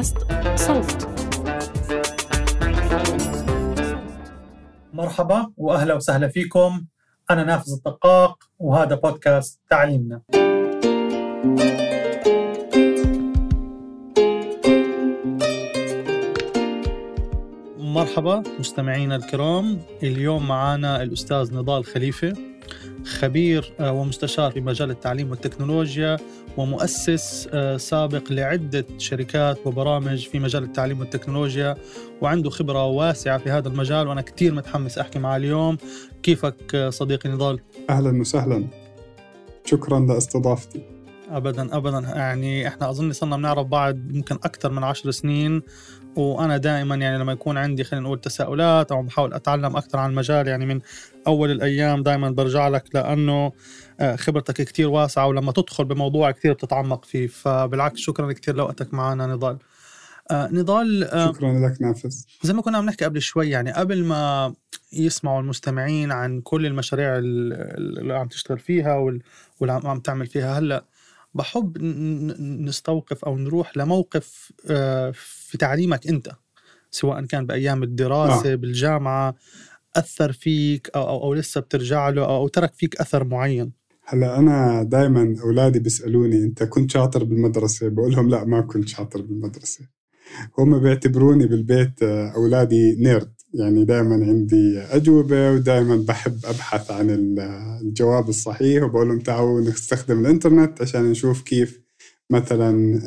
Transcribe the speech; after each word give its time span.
بودكاست 0.00 0.18
صوت. 0.56 1.08
مرحبا 4.94 5.52
وأهلا 5.56 5.94
وسهلا 5.94 6.28
فيكم. 6.28 6.84
أنا 7.30 7.44
نافذ 7.44 7.72
الدقاق 7.72 8.38
وهذا 8.58 8.94
بودكاست 8.94 9.60
تعليمنا. 9.70 10.20
مرحبا 17.78 18.42
مستمعينا 18.58 19.16
الكرام. 19.16 19.80
اليوم 20.02 20.48
معنا 20.48 21.02
الأستاذ 21.02 21.54
نضال 21.54 21.84
خليفة. 21.84 22.32
خبير 23.04 23.72
آه، 23.80 23.92
ومستشار 23.92 24.50
في 24.50 24.60
مجال 24.60 24.90
التعليم 24.90 25.30
والتكنولوجيا 25.30 26.16
ومؤسس 26.56 27.48
آه، 27.52 27.76
سابق 27.76 28.32
لعدة 28.32 28.84
شركات 28.98 29.58
وبرامج 29.66 30.28
في 30.28 30.38
مجال 30.38 30.62
التعليم 30.62 31.00
والتكنولوجيا 31.00 31.74
وعنده 32.20 32.50
خبرة 32.50 32.86
واسعة 32.86 33.38
في 33.38 33.50
هذا 33.50 33.68
المجال 33.68 34.08
وأنا 34.08 34.20
كثير 34.20 34.54
متحمس 34.54 34.98
أحكي 34.98 35.18
معه 35.18 35.36
اليوم. 35.36 35.76
كيفك 36.22 36.74
آه، 36.74 36.90
صديقي 36.90 37.28
نضال؟ 37.28 37.60
أهلا 37.90 38.20
وسهلا. 38.20 38.66
شكرا 39.64 40.00
لاستضافتي. 40.00 40.82
ابدا 41.30 41.76
ابدا. 41.76 41.98
يعني 41.98 42.68
إحنا 42.68 42.90
أظن 42.90 43.12
صرنا 43.12 43.36
بنعرف 43.36 43.66
بعض 43.66 43.96
ممكن 43.96 44.34
أكثر 44.34 44.72
من 44.72 44.84
عشر 44.84 45.10
سنين. 45.10 45.62
وأنا 46.16 46.56
دائما 46.56 46.94
يعني 46.94 47.18
لما 47.18 47.32
يكون 47.32 47.58
عندي 47.58 47.84
خلينا 47.84 48.04
نقول 48.06 48.20
تساؤلات 48.20 48.92
أو 48.92 49.02
بحاول 49.02 49.34
أتعلم 49.34 49.76
أكثر 49.76 49.98
عن 49.98 50.10
المجال 50.10 50.48
يعني 50.48 50.66
من 50.66 50.80
أول 51.26 51.50
الأيام 51.50 52.02
دائما 52.02 52.30
برجع 52.30 52.68
لك 52.68 52.84
لأنه 52.94 53.52
آه، 54.00 54.16
خبرتك 54.16 54.54
كثير 54.54 54.88
واسعة 54.88 55.26
ولما 55.26 55.52
تدخل 55.52 55.84
بموضوع 55.84 56.30
كثير 56.30 56.52
بتتعمق 56.52 57.04
فيه 57.04 57.26
فبالعكس 57.26 57.98
شكرا 57.98 58.32
كثير 58.32 58.56
لوقتك 58.56 58.94
معنا 58.94 59.26
نضال. 59.26 59.58
آه 60.30 60.48
نضال 60.52 61.04
آه 61.04 61.32
شكرا 61.32 61.52
لك 61.52 61.82
نافذ. 61.82 62.24
زي 62.42 62.52
ما 62.52 62.62
كنا 62.62 62.78
عم 62.78 62.86
نحكي 62.86 63.04
قبل 63.04 63.22
شوي 63.22 63.50
يعني 63.50 63.72
قبل 63.72 64.04
ما 64.04 64.54
يسمعوا 64.92 65.40
المستمعين 65.40 66.12
عن 66.12 66.40
كل 66.40 66.66
المشاريع 66.66 67.18
اللي 67.18 68.14
عم 68.14 68.28
تشتغل 68.28 68.58
فيها 68.58 68.96
واللي 68.96 69.72
عم 69.72 70.00
تعمل 70.00 70.26
فيها 70.26 70.58
هلأ 70.58 70.84
بحب 71.34 71.78
نستوقف 72.40 73.24
أو 73.24 73.38
نروح 73.38 73.76
لموقف 73.76 74.52
آه، 74.70 75.12
في 75.14 75.58
تعليمك 75.58 76.06
أنت 76.06 76.30
سواء 76.90 77.24
كان 77.24 77.46
بأيام 77.46 77.82
الدراسة 77.82 78.52
آه. 78.52 78.54
بالجامعة 78.54 79.34
أثر 79.96 80.32
فيك 80.32 80.90
أو 80.96 81.08
أو, 81.08 81.22
أو 81.24 81.34
لسه 81.34 81.60
بترجع 81.60 82.08
له 82.08 82.24
أو, 82.24 82.36
أو 82.36 82.48
ترك 82.48 82.74
فيك 82.74 83.00
أثر 83.00 83.24
معين؟ 83.24 83.72
هلأ 84.04 84.38
أنا 84.38 84.82
دائما 84.82 85.36
أولادي 85.42 85.78
بيسألوني 85.78 86.44
أنت 86.44 86.62
كنت 86.62 86.90
شاطر 86.90 87.24
بالمدرسة؟ 87.24 87.88
بقول 87.88 88.12
لهم 88.12 88.28
لا 88.28 88.44
ما 88.44 88.60
كنت 88.60 88.88
شاطر 88.88 89.22
بالمدرسة. 89.22 89.84
هم 90.58 90.78
بيعتبروني 90.78 91.46
بالبيت 91.46 92.02
آه، 92.02 92.32
أولادي 92.36 92.96
نيرد. 92.98 93.39
يعني 93.54 93.84
دائما 93.84 94.14
عندي 94.14 94.78
أجوبة 94.78 95.52
ودائما 95.52 95.96
بحب 95.96 96.38
أبحث 96.44 96.90
عن 96.90 97.36
الجواب 97.82 98.28
الصحيح 98.28 98.82
وبقول 98.82 99.08
لهم 99.08 99.18
تعالوا 99.18 99.60
نستخدم 99.60 100.20
الإنترنت 100.20 100.82
عشان 100.82 101.02
نشوف 101.04 101.42
كيف 101.42 101.80
مثلا 102.30 103.00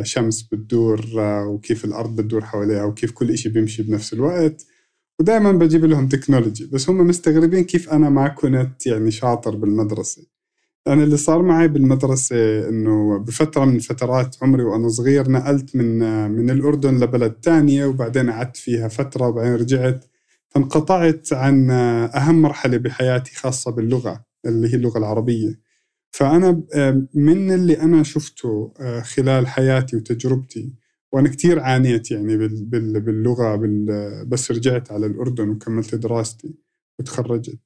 الشمس 0.00 0.42
بتدور 0.42 1.06
وكيف 1.46 1.84
الأرض 1.84 2.16
بتدور 2.16 2.44
حواليها 2.44 2.84
وكيف 2.84 3.12
كل 3.12 3.30
إشي 3.30 3.48
بيمشي 3.48 3.82
بنفس 3.82 4.12
الوقت. 4.12 4.66
ودائما 5.20 5.52
بجيب 5.52 5.84
لهم 5.84 6.08
تكنولوجي. 6.08 6.66
بس 6.66 6.90
هم 6.90 7.06
مستغربين 7.06 7.64
كيف 7.64 7.90
أنا 7.90 8.10
ما 8.10 8.28
كنت 8.28 8.86
يعني 8.86 9.10
شاطر 9.10 9.56
بالمدرسة. 9.56 10.22
أنا 10.88 11.04
اللي 11.04 11.16
صار 11.16 11.42
معي 11.42 11.68
بالمدرسة 11.68 12.68
إنه 12.68 13.18
بفترة 13.18 13.64
من 13.64 13.78
فترات 13.78 14.36
عمري 14.42 14.62
وأنا 14.64 14.88
صغير 14.88 15.30
نقلت 15.30 15.76
من 15.76 15.98
من 16.30 16.50
الأردن 16.50 16.98
لبلد 17.00 17.32
تانية 17.32 17.86
وبعدين 17.86 18.30
قعدت 18.30 18.56
فيها 18.56 18.88
فترة 18.88 19.28
وبعدين 19.28 19.54
رجعت. 19.54 20.04
فانقطعت 20.48 21.32
عن 21.32 21.70
أهم 21.70 22.42
مرحلة 22.42 22.76
بحياتي 22.76 23.34
خاصة 23.36 23.70
باللغة 23.70 24.24
اللي 24.46 24.68
هي 24.68 24.74
اللغة 24.74 24.98
العربية. 24.98 25.60
فأنا 26.12 26.62
من 27.14 27.50
اللي 27.52 27.80
أنا 27.82 28.02
شفته 28.02 28.72
خلال 29.02 29.46
حياتي 29.46 29.96
وتجربتي 29.96 30.72
وأنا 31.12 31.28
كتير 31.28 31.60
عانيت 31.60 32.10
يعني 32.10 32.36
باللغة 33.00 33.56
بس 34.28 34.50
رجعت 34.52 34.92
على 34.92 35.06
الأردن 35.06 35.48
وكملت 35.50 35.94
دراستي 35.94 36.54
وتخرجت. 36.98 37.58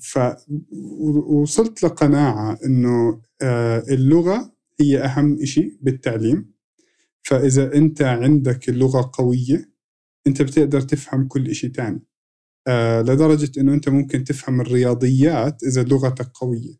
فوصلت 0.00 1.82
لقناعة 1.84 2.58
أنه 2.64 3.20
آه 3.42 3.84
اللغة 3.88 4.52
هي 4.80 4.98
أهم 5.04 5.44
شيء 5.44 5.78
بالتعليم. 5.82 6.54
فإذا 7.22 7.74
أنت 7.74 8.02
عندك 8.02 8.68
اللغة 8.68 9.10
قوية 9.12 9.70
أنت 10.26 10.42
بتقدر 10.42 10.80
تفهم 10.80 11.28
كل 11.28 11.54
شيء 11.54 11.70
تاني. 11.70 12.02
آه 12.68 13.02
لدرجة 13.02 13.60
أنه 13.60 13.74
أنت 13.74 13.88
ممكن 13.88 14.24
تفهم 14.24 14.60
الرياضيات 14.60 15.62
إذا 15.62 15.82
لغتك 15.82 16.28
قوية. 16.34 16.74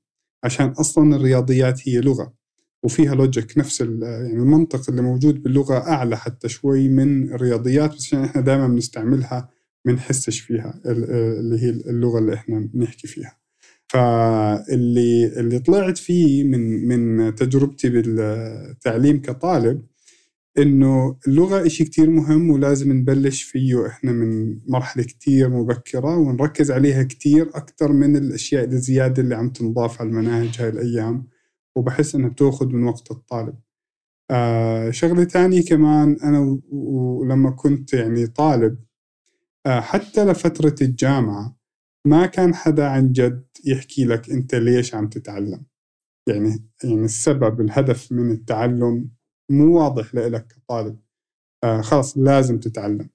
عشان 0.44 0.66
أصلا 0.69 1.16
الرياضيات 1.16 1.88
هي 1.88 2.00
لغة 2.00 2.34
وفيها 2.84 3.15
لوجيك 3.15 3.59
نفس 3.59 3.81
يعني 3.81 4.32
المنطق 4.32 4.91
اللي 4.91 5.03
موجود 5.03 5.43
باللغة 5.43 5.75
أعلى 5.78 6.16
حتى 6.16 6.49
شوي 6.49 6.88
من 6.88 7.32
الرياضيات 7.32 7.91
بس 7.94 8.05
عشان 8.06 8.25
إحنا 8.25 8.41
دائما 8.43 8.69
بنستعملها 8.69 9.49
بنحسش 9.84 10.41
فيها 10.41 10.81
اللي 10.87 11.62
هي 11.62 11.71
اللغة 11.71 12.19
اللي 12.19 12.34
إحنا 12.34 12.71
بنحكي 12.75 13.06
فيها. 13.09 13.37
فاللي 13.89 15.27
اللي 15.41 15.59
طلعت 15.59 15.99
فيه 15.99 16.45
من 16.45 16.89
من 16.89 17.34
تجربتي 17.34 17.89
بالتعليم 17.91 19.23
كطالب 19.23 19.83
إنه 20.59 21.19
اللغة 21.28 21.67
إشي 21.67 21.84
كتير 21.84 22.11
مهم 22.11 22.50
ولازم 22.50 22.93
نبلش 22.93 23.43
فيه 23.43 23.87
إحنا 23.87 24.12
من 24.12 24.59
مرحلة 24.69 25.03
كتير 25.05 25.49
مبكرة 25.50 26.17
ونركز 26.17 26.71
عليها 26.71 27.03
كتير 27.03 27.49
أكثر 27.55 27.93
من 27.93 28.17
الأشياء 28.17 28.65
الزيادة 28.65 29.23
اللي 29.23 29.34
عم 29.34 29.50
تنضاف 29.50 30.00
على 30.00 30.11
المناهج 30.11 30.56
هاي 30.61 30.69
الأيام 30.69 31.27
وبحس 31.77 32.15
إنها 32.15 32.28
بتأخذ 32.28 32.67
من 32.69 32.84
وقت 32.84 33.11
الطالب. 33.11 33.55
آه 34.31 34.91
شغلة 34.91 35.25
ثانية 35.25 35.62
كمان 35.65 36.17
أنا 36.25 36.61
ولما 36.73 37.50
كنت 37.50 37.93
يعني 37.94 38.27
طالب 38.27 38.77
حتى 39.67 40.25
لفترة 40.25 40.75
الجامعة 40.83 41.57
ما 42.07 42.27
كان 42.27 42.55
حدا 42.55 42.87
عن 42.87 43.13
جد 43.13 43.45
يحكي 43.65 44.05
لك 44.05 44.31
أنت 44.31 44.55
ليش 44.55 44.95
عم 44.95 45.09
تتعلم. 45.09 45.65
يعني 46.29 46.69
يعني 46.85 47.05
السبب 47.05 47.61
الهدف 47.61 48.13
من 48.13 48.31
التعلم 48.31 49.11
مو 49.51 49.79
واضح 49.79 50.15
لك 50.15 50.47
كطالب. 50.47 50.99
آه 51.65 51.81
خلاص 51.81 52.19
لازم 52.19 52.59
تتعلم. 52.59 53.09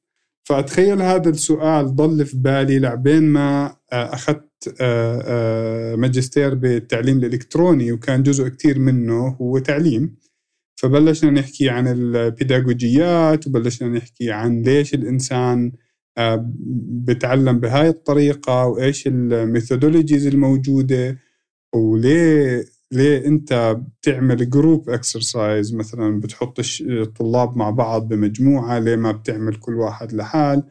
فأتخيل 0.48 1.02
هذا 1.02 1.30
السؤال 1.30 1.96
ضل 1.96 2.26
في 2.26 2.38
بالي 2.38 2.80
لعبين 2.80 3.24
ما 3.24 3.66
آه 3.94 4.14
أخذت 4.14 4.76
آه 4.82 5.24
آه 5.26 5.96
ماجستير 5.96 6.56
بالتعليم 6.56 7.18
الإلكتروني 7.18 7.92
وكان 7.92 8.24
جزء 8.24 8.48
كتير 8.48 8.80
منه 8.80 9.28
هو 9.28 9.60
تعليم. 9.60 10.18
فبلشنا 10.82 11.32
نحكي 11.32 11.70
عن 11.70 11.88
البيداغوجيات 11.88 13.48
وبلشنا 13.48 13.90
نحكي 13.90 14.32
عن 14.32 14.62
ليش 14.62 14.94
الإنسان 14.94 15.68
آه، 15.68 15.89
بتعلم 17.06 17.60
بهاي 17.60 17.90
الطريقة 17.90 18.66
وإيش 18.66 19.08
ال 19.08 19.16
methodologies 19.16 20.28
الموجودة 20.28 21.18
وليه 21.76 22.66
ليه 22.92 23.26
أنت 23.26 23.78
بتعمل 24.02 24.50
group 24.50 24.90
exercise 24.90 25.74
مثلا 25.74 26.20
بتحط 26.20 26.60
الطلاب 26.82 27.58
مع 27.58 27.70
بعض 27.70 28.08
بمجموعة 28.08 28.80
ليه 28.80 28.96
ما 28.96 29.12
بتعمل 29.12 29.56
كل 29.56 29.74
واحد 29.76 30.14
لحال؟ 30.14 30.64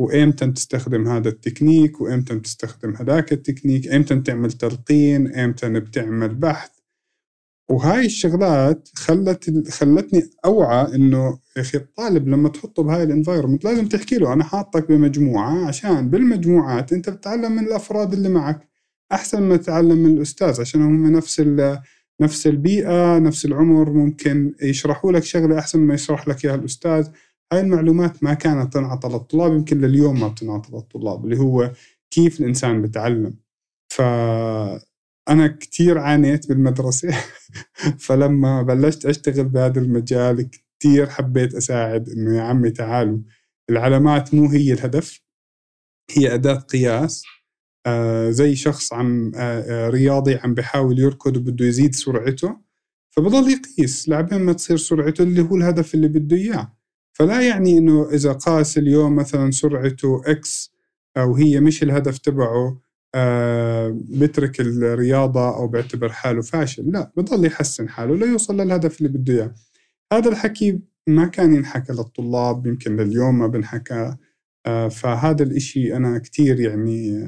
وإمتى 0.00 0.46
تستخدم 0.50 1.08
هذا 1.08 1.28
التكنيك؟ 1.28 2.00
وإمتى 2.00 2.38
تستخدم 2.38 2.96
هذاك 2.96 3.32
التكنيك؟ 3.32 3.88
إمتى 3.88 4.20
تعمل 4.20 4.52
تلقين؟ 4.52 5.34
إمتى 5.34 5.68
بتعمل 5.68 6.34
بحث؟ 6.34 6.79
وهاي 7.70 8.06
الشغلات 8.06 8.88
خلت 8.94 9.68
خلتني 9.70 10.22
أوعى 10.44 10.94
إنه 10.94 11.38
يا 11.56 11.62
أخي 11.62 11.78
الطالب 11.78 12.28
لما 12.28 12.48
تحطه 12.48 12.82
بهاي 12.82 13.02
ال 13.02 13.07
environment 13.07 13.64
لازم 13.64 13.88
تحكي 13.88 14.16
له 14.18 14.32
أنا 14.32 14.44
حاطك 14.44 14.88
بمجموعة 14.88 15.66
عشان 15.66 16.10
بالمجموعات 16.10 16.92
أنت 16.92 17.10
بتتعلم 17.10 17.52
من 17.52 17.64
الأفراد 17.66 18.12
اللي 18.12 18.28
معك. 18.28 18.68
أحسن 19.12 19.42
ما 19.42 19.56
تتعلم 19.56 19.98
من 19.98 20.16
الأستاذ 20.16 20.60
عشان 20.60 20.82
هم 20.82 21.12
نفس 21.12 21.40
نفس 22.20 22.46
البيئة 22.46 23.18
نفس 23.18 23.44
العمر 23.44 23.90
ممكن 23.92 24.54
يشرحوا 24.62 25.12
لك 25.12 25.24
شغلة 25.24 25.58
أحسن 25.58 25.80
ما 25.80 25.94
يشرح 25.94 26.28
لك 26.28 26.44
إياها 26.44 26.54
الأستاذ. 26.54 27.08
هاي 27.52 27.60
المعلومات 27.60 28.22
ما 28.24 28.34
كانت 28.34 28.72
تنعطى 28.74 29.08
للطلاب 29.08 29.52
يمكن 29.52 29.80
لليوم 29.80 30.20
ما 30.20 30.28
بتنعطى 30.28 30.72
للطلاب 30.72 31.24
اللي 31.24 31.38
هو 31.38 31.72
كيف 32.10 32.40
الإنسان 32.40 32.82
بتعلم 32.82 33.34
ف 33.88 34.02
أنا 35.28 35.46
كتير 35.48 35.98
عانيت 35.98 36.48
بالمدرسة. 36.48 37.08
فلما 38.06 38.62
بلشت 38.62 39.06
أشتغل 39.06 39.44
بهذا 39.44 39.80
المجال 39.80 40.50
كتير 40.50 41.06
حبيت 41.10 41.54
أساعد 41.54 42.08
إنه 42.08 42.36
يا 42.36 42.42
عمي 42.42 42.70
تعالوا. 42.70 43.18
العلامات 43.70 44.34
مو 44.34 44.48
هي 44.50 44.72
الهدف 44.72 45.20
هي 46.10 46.34
أداة 46.34 46.54
قياس. 46.54 47.22
آه 47.86 48.30
زي 48.30 48.56
شخص 48.56 48.92
عم 48.92 49.32
آه, 49.34 49.60
آه، 49.60 49.88
رياضي 49.90 50.34
عم 50.34 50.54
بحاول 50.54 50.98
يركض 50.98 51.36
وبده 51.36 51.66
يزيد 51.66 51.94
سرعته 51.94 52.60
فبضل 53.10 53.50
يقيس 53.50 54.08
لعبين 54.08 54.40
ما 54.40 54.52
تصير 54.52 54.76
سرعته 54.76 55.22
اللي 55.22 55.42
هو 55.42 55.56
الهدف 55.56 55.94
اللي 55.94 56.08
بده 56.08 56.36
إياه. 56.36 56.76
فلا 57.12 57.40
يعني 57.48 57.78
إنه 57.78 58.10
إذا 58.10 58.32
قاس 58.32 58.78
اليوم 58.78 59.16
مثلا 59.16 59.50
سرعته 59.50 60.22
إكس 60.26 60.74
أو 61.16 61.34
هي 61.36 61.60
مش 61.60 61.82
الهدف 61.82 62.18
تبعه 62.18 62.80
آه 63.14 63.98
بترك 64.08 64.60
الرياضة 64.60 65.56
أو 65.56 65.68
بيعتبر 65.68 66.08
حاله 66.12 66.42
فاشل. 66.42 66.90
لا 66.92 67.12
بضل 67.16 67.44
يحسن 67.46 67.88
حاله 67.88 68.16
ليوصل 68.16 68.60
للهدف 68.60 68.98
اللي 68.98 69.08
بده 69.18 69.34
إياه. 69.34 69.54
هذا 70.12 70.28
الحكي 70.30 70.80
ما 71.08 71.26
كان 71.26 71.54
ينحكى 71.54 71.92
للطلاب 71.92 72.66
يمكن 72.66 72.96
لليوم 72.96 73.38
ما 73.38 73.46
بنحكى. 73.46 74.16
آه 74.66 74.88
فهذا 74.88 75.42
الإشي 75.42 75.96
أنا 75.96 76.18
كتير 76.18 76.60
يعني 76.60 77.24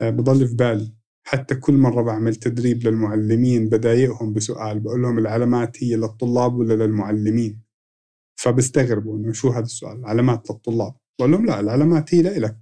آه 0.00 0.10
بضل 0.10 0.48
في 0.48 0.54
بالي. 0.54 0.92
حتى 1.26 1.54
كل 1.54 1.74
مرة 1.74 2.02
بعمل 2.02 2.34
تدريب 2.36 2.86
للمعلمين 2.86 3.68
بدايقهم 3.68 4.32
بسؤال 4.32 4.80
بقول 4.80 5.02
لهم 5.02 5.18
العلامات 5.18 5.84
هي 5.84 5.96
للطلاب 5.96 6.54
ولا 6.54 6.74
للمعلمين؟ 6.74 7.62
فبستغربوا 8.40 9.18
إنه 9.18 9.32
شو 9.32 9.48
هذا 9.50 9.64
السؤال؟ 9.64 10.04
علامات 10.06 10.50
للطلاب. 10.50 10.94
بقول 11.18 11.32
لهم 11.32 11.46
لا 11.46 11.60
العلامات 11.60 12.14
هي 12.14 12.22
لإلك. 12.22 12.58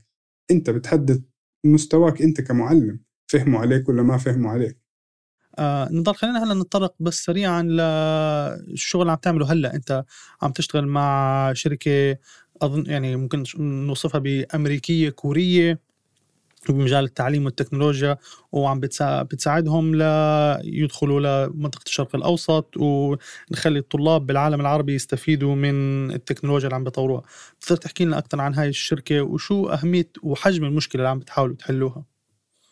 أنت 0.50 0.70
بتحدد 0.70 1.24
مستواك 1.64 2.22
انت 2.22 2.40
كمعلم 2.40 3.00
فهموا 3.26 3.60
عليك 3.60 3.88
ولا 3.88 4.02
ما 4.02 4.18
فهموا 4.18 4.50
عليك؟ 4.50 4.78
آه 5.58 5.88
نضل 5.92 6.14
خلينا 6.14 6.44
هلا 6.44 6.54
نتطرق 6.54 6.94
بس 7.00 7.24
سريعا 7.24 7.62
للشغل 7.62 9.02
اللي 9.02 9.12
عم 9.12 9.18
تعمله. 9.18 9.52
هلا 9.52 9.74
انت 9.74 10.04
عم 10.42 10.52
تشتغل 10.52 10.86
مع 10.86 11.52
شركة 11.52 12.16
أظن 12.62 12.84
يعني 12.86 13.16
ممكن 13.16 13.44
نوصفها 13.58 14.18
بأمريكية 14.20 15.10
كورية. 15.10 15.80
بمجال 16.68 17.04
التعليم 17.04 17.44
والتكنولوجيا 17.44 18.16
وعم 18.52 18.80
بتساعدهم 19.00 19.94
ليدخلوا 19.94 21.46
لمنطقة 21.46 21.82
الشرق 21.86 22.16
الأوسط 22.16 22.76
ونخلي 22.76 23.78
الطلاب 23.78 24.26
بالعالم 24.26 24.60
العربي 24.60 24.94
يستفيدوا 24.94 25.54
من 25.54 25.74
التكنولوجيا 26.10 26.66
اللي 26.66 26.76
عم 26.76 26.84
بيطوروها. 26.84 27.22
بتقدر 27.60 27.76
تحكي 27.76 28.04
لنا 28.04 28.18
أكثر 28.18 28.40
عن 28.40 28.54
هاي 28.54 28.68
الشركة 28.68 29.22
وشو 29.22 29.68
أهمية 29.68 30.10
وحجم 30.22 30.64
المشكلة 30.64 31.00
اللي 31.00 31.08
عم 31.08 31.18
بتحاولوا 31.18 31.56
تحلوها؟ 31.56 32.04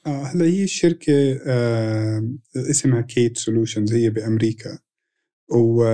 آه 0.06 0.22
هلا 0.22 0.44
هي 0.44 0.64
الشركة 0.64 1.38
آه 1.46 2.28
اسمها 2.56 3.00
KAIT 3.00 3.38
Solutions 3.38 3.94
هي 3.94 4.10
بأمريكا. 4.10 4.78
و 5.48 5.84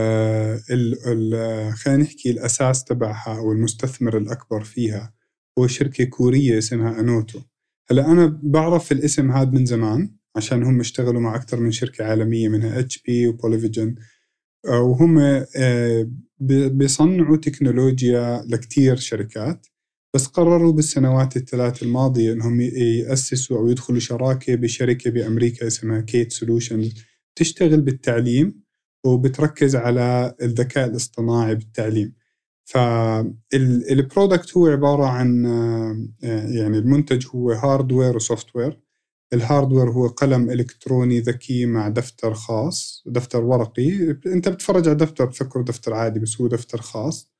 خلينا 1.73 2.03
نحكي 2.03 2.31
الأساس 2.31 2.85
تبعها 2.85 3.39
أو 3.39 3.53
المستثمر 3.53 4.19
الأكبر 4.19 4.65
فيها 4.65 5.13
هو 5.59 5.67
شركة 5.67 6.05
كورية 6.05 6.59
اسمها 6.59 7.01
Anoto 7.01 7.41
هلا 7.91 8.13
أنا 8.13 8.41
بعرف 8.43 8.93
الاسم 8.93 9.31
هذا 9.31 9.51
من 9.51 9.67
زمان 9.67 10.15
عشان 10.37 10.63
هم 10.63 10.81
اشتغلوا 10.81 11.21
مع 11.21 11.35
أكثر 11.37 11.61
من 11.61 11.71
شركة 11.71 12.05
عالمية 12.05 12.49
منها 12.49 12.81
HP 12.81 13.29
و 13.29 13.35
PolyVision 13.35 13.95
وهم 14.69 15.19
آه، 15.57 16.11
بيصنعوا 16.41 17.37
تكنولوجيا 17.37 18.45
لكتير 18.49 18.97
شركات 18.97 19.67
بس 20.15 20.27
قرروا 20.27 20.73
بالسنوات 20.73 21.37
الثلاث 21.37 21.83
الماضية 21.83 22.33
إنهم 22.33 22.61
يأسسوا 22.61 23.59
أو 23.59 23.69
يدخلوا 23.69 23.99
شراكة 24.01 24.55
بشركة 24.55 25.11
بأمريكا 25.11 25.67
اسمها 25.67 26.01
KAIT 26.01 26.33
Solutions 26.33 26.95
تشتغل 27.37 27.81
بالتعليم 27.81 28.63
وبتركز 29.07 29.77
على 29.77 30.35
الذكاء 30.43 30.89
الاصطناعي 30.89 31.55
بالتعليم. 31.55 32.15
فال 32.65 33.07
product 33.07 34.57
هو 34.57 34.67
عبارة 34.67 35.07
عن 35.07 35.45
يعني 36.23 36.79
المنتج 36.79 37.27
هو 37.35 37.51
hardware 37.53 38.10
و 38.10 38.17
software 38.17 38.79
ال 39.33 39.39
hardware 39.39 39.91
هو 39.91 40.07
قلم 40.07 40.51
إلكتروني 40.51 41.21
ذكي 41.21 41.67
مع 41.67 41.89
دفتر 41.89 42.35
خاص 42.35 43.03
دفتر 43.07 43.45
ورقي. 43.45 44.11
أنت 44.27 44.49
بتتفرج 44.49 44.89
على 44.89 44.97
دفتر 44.97 45.27
تفكره 45.27 45.63
دفتر 45.63 45.95
عادي 45.95 46.21
بس 46.21 46.41
هو 46.41 46.47
دفتر 46.47 46.79
خاص. 46.81 47.33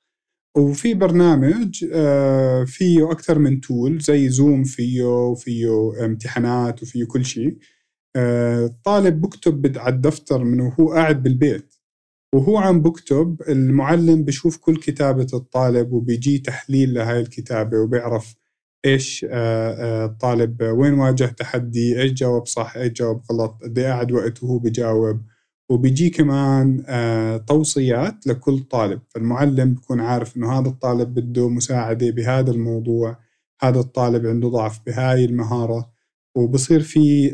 وفي 0.57 0.95
برنامج 0.95 1.85
آه، 1.93 2.65
فيه 2.65 3.11
أكثر 3.13 3.39
من 3.39 3.61
tool 3.61 3.99
زي 4.01 4.29
Zoom 4.29 4.65
فيه 4.65 5.03
وفيه 5.05 5.93
امتحانات 6.05 6.83
وفيه 6.83 7.05
كل 7.05 7.25
شيء. 7.25 7.59
الطالب 8.17 9.15
آه، 9.15 9.21
بكتب 9.29 9.79
على 9.79 9.95
الدفتر 9.95 10.45
من 10.45 10.61
وهو 10.61 10.93
قاعد 10.93 11.23
بالبيت. 11.23 11.72
وهو 12.35 12.59
عم 12.59 12.83
بكتب 12.83 13.43
المعلم 13.49 14.25
بشوف 14.25 14.57
كل 14.57 14.77
كتابة 14.77 15.27
الطالب 15.35 15.93
وبيجي 15.93 16.39
تحليل 16.39 16.95
لهاي 16.95 17.21
الكتابة 17.21 17.79
وبيعرف 17.79 18.37
إيش 18.85 19.27
آه، 19.31 19.73
آه، 19.73 20.07
الطالب 20.07 20.63
وين 20.63 20.95
واجه 20.95 21.25
تحدي 21.25 22.01
إيش 22.03 22.13
جاوب 22.13 22.47
صح 22.47 22.77
إيش 22.77 22.93
جاوب 22.93 23.23
غلط 23.33 23.59
قد 23.63 23.79
إيه 23.79 23.93
قعد 23.93 24.13
وقت 24.13 24.43
وهو 24.43 24.59
بجاوب. 24.59 25.21
وبيجي 25.71 26.11
كمان 26.11 26.85
آه، 26.89 27.37
توصيات 27.37 28.27
لكل 28.27 28.61
طالب. 28.61 29.01
فالمعلم 29.09 29.75
بيكون 29.75 30.01
عارف 30.01 30.37
إنه 30.37 30.59
هذا 30.59 30.69
الطالب 30.69 31.15
بده 31.15 31.49
مساعدة 31.49 32.11
بهذا 32.11 32.51
الموضوع 32.51 33.17
هذا 33.63 33.81
الطالب 33.81 34.27
عنده 34.27 34.49
ضعف 34.49 34.81
بهاي 34.87 35.25
المهارة. 35.25 35.93
وبصير 36.37 36.81
في 36.81 37.31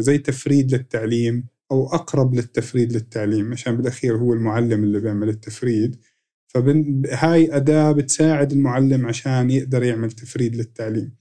زي 0.00 0.18
تفريد 0.18 0.74
للتعليم. 0.74 1.46
أو 1.72 1.86
أقرب 1.86 2.34
للتفريد 2.34 2.92
للتعليم 2.92 3.52
عشان 3.52 3.76
بالأخير 3.76 4.16
هو 4.16 4.32
المعلم 4.32 4.84
اللي 4.84 5.00
بيعمل 5.00 5.28
التفريد. 5.28 5.96
فهاي 6.48 7.56
أداة 7.56 7.92
بتساعد 7.92 8.52
المعلم 8.52 9.06
عشان 9.06 9.50
يقدر 9.50 9.82
يعمل 9.82 10.12
تفريد 10.12 10.56
للتعليم. 10.56 11.16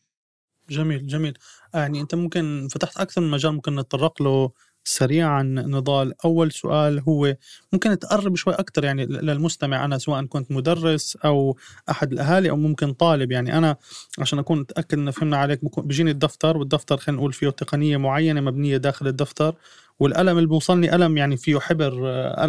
جميل 0.69 1.07
جميل. 1.07 1.33
يعني 1.73 2.01
أنت 2.01 2.15
ممكن 2.15 2.67
فتحت 2.71 2.97
أكثر 2.97 3.21
من 3.21 3.31
مجال 3.31 3.53
ممكن 3.53 3.75
نتطرق 3.75 4.21
له 4.21 4.51
سريعا 4.83 5.43
نضال. 5.43 6.13
أول 6.25 6.51
سؤال 6.51 6.99
هو 6.99 7.35
ممكن 7.73 7.99
تقرب 7.99 8.35
شوي 8.35 8.53
أكثر 8.53 8.83
يعني 8.83 9.05
للمستمع 9.05 9.85
أنا 9.85 9.97
سواء 9.97 10.25
كنت 10.25 10.51
مدرس 10.51 11.17
أو 11.25 11.57
أحد 11.89 12.11
الأهالي 12.11 12.49
أو 12.49 12.55
ممكن 12.55 12.93
طالب. 12.93 13.31
يعني 13.31 13.57
أنا 13.57 13.75
عشان 14.19 14.39
أكون 14.39 14.59
متأكد 14.59 14.97
أن 14.97 15.11
فهمنا 15.11 15.37
عليك 15.37 15.79
بيجيني 15.79 16.11
الدفتر 16.11 16.57
والدفتر 16.57 16.97
خلينا 16.97 17.19
نقول 17.19 17.33
فيه 17.33 17.49
تقنية 17.49 17.97
معينة 17.97 18.41
مبنية 18.41 18.77
داخل 18.77 19.07
الدفتر. 19.07 19.55
والقلم 19.99 20.37
اللي 20.37 20.49
بوصلني 20.49 20.89
قلم 20.89 21.17
يعني 21.17 21.37
فيه 21.37 21.59
حبر 21.59 22.05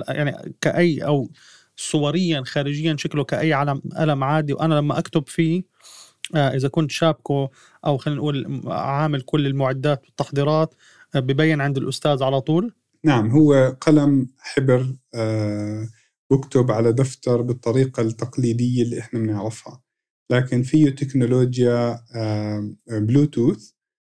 يعني 0.08 0.54
كأي 0.60 1.04
أو 1.04 1.30
صوريا 1.76 2.42
خارجيا 2.46 2.96
شكله 2.98 3.24
كأي 3.24 3.52
علم 3.52 3.82
قلم 3.96 4.24
عادي 4.24 4.52
وأنا 4.52 4.74
لما 4.74 4.98
أكتب 4.98 5.28
فيه 5.28 5.62
آه، 6.34 6.48
إذا 6.48 6.68
كنت 6.68 6.90
شابكه 6.90 7.50
أو 7.86 7.96
خلينا 7.96 8.20
نقول 8.20 8.62
عامل 8.66 9.20
كل 9.20 9.46
المعدات 9.46 10.04
والتحضيرات 10.04 10.74
ببين 11.14 11.60
عند 11.60 11.78
الأستاذ 11.78 12.22
على 12.22 12.40
طول؟ 12.40 12.74
نعم 13.04 13.30
هو 13.30 13.76
قلم 13.80 14.28
حبر 14.38 14.94
آه، 15.14 15.88
بكتب 16.30 16.70
على 16.70 16.92
دفتر 16.92 17.42
بالطريقة 17.42 18.00
التقليدية 18.00 18.82
اللي 18.82 19.00
إحنا 19.00 19.20
بنعرفها 19.20 19.82
لكن 20.30 20.62
فيه 20.62 20.90
تكنولوجيا 20.90 22.00
بلوتوث 22.90 23.70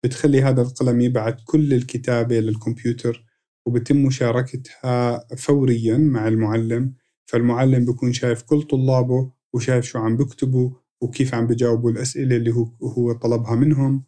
بتخلي 0.03 0.41
هذا 0.41 0.61
القلم 0.61 1.01
يبعث 1.01 1.35
كل 1.45 1.73
الكتابة 1.73 2.39
للكمبيوتر 2.39 3.25
وبتم 3.65 3.97
مشاركتها 4.05 5.25
فوريا 5.35 5.97
مع 5.97 6.27
المعلم. 6.27 6.93
فالمعلم 7.25 7.85
بيكون 7.85 8.13
شايف 8.13 8.41
كل 8.41 8.61
طلابه 8.61 9.31
وشايف 9.53 9.85
شو 9.85 9.99
عم 9.99 10.17
بكتبوا 10.17 10.69
وكيف 11.01 11.33
عم 11.35 11.47
بجاوبوا 11.47 11.91
الأسئلة 11.91 12.35
اللي 12.35 12.51
هو 12.51 12.71
هو 12.83 13.11
طلبها 13.13 13.55
منهم. 13.55 14.03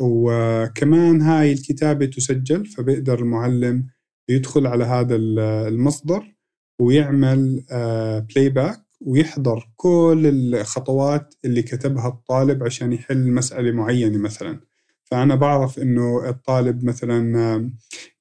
وكمان 0.00 1.22
هاي 1.22 1.52
الكتابة 1.52 2.06
تسجل 2.06 2.66
فبيقدر 2.66 3.18
المعلم 3.18 3.86
يدخل 4.30 4.66
على 4.66 4.84
هذا 4.84 5.16
المصدر 5.16 6.36
ويعمل 6.80 7.64
play 8.30 8.46
آه، 8.46 8.48
back 8.48 8.88
ويحضر 9.00 9.70
كل 9.76 10.26
الخطوات 10.54 11.34
اللي 11.44 11.62
كتبها 11.62 12.08
الطالب 12.08 12.64
عشان 12.64 12.92
يحل 12.92 13.32
مسألة 13.32 13.72
معينة 13.72 14.18
مثلا. 14.18 14.67
فأنا 15.10 15.34
بعرف 15.34 15.78
إنه 15.78 16.28
الطالب 16.28 16.84
مثلا 16.84 17.70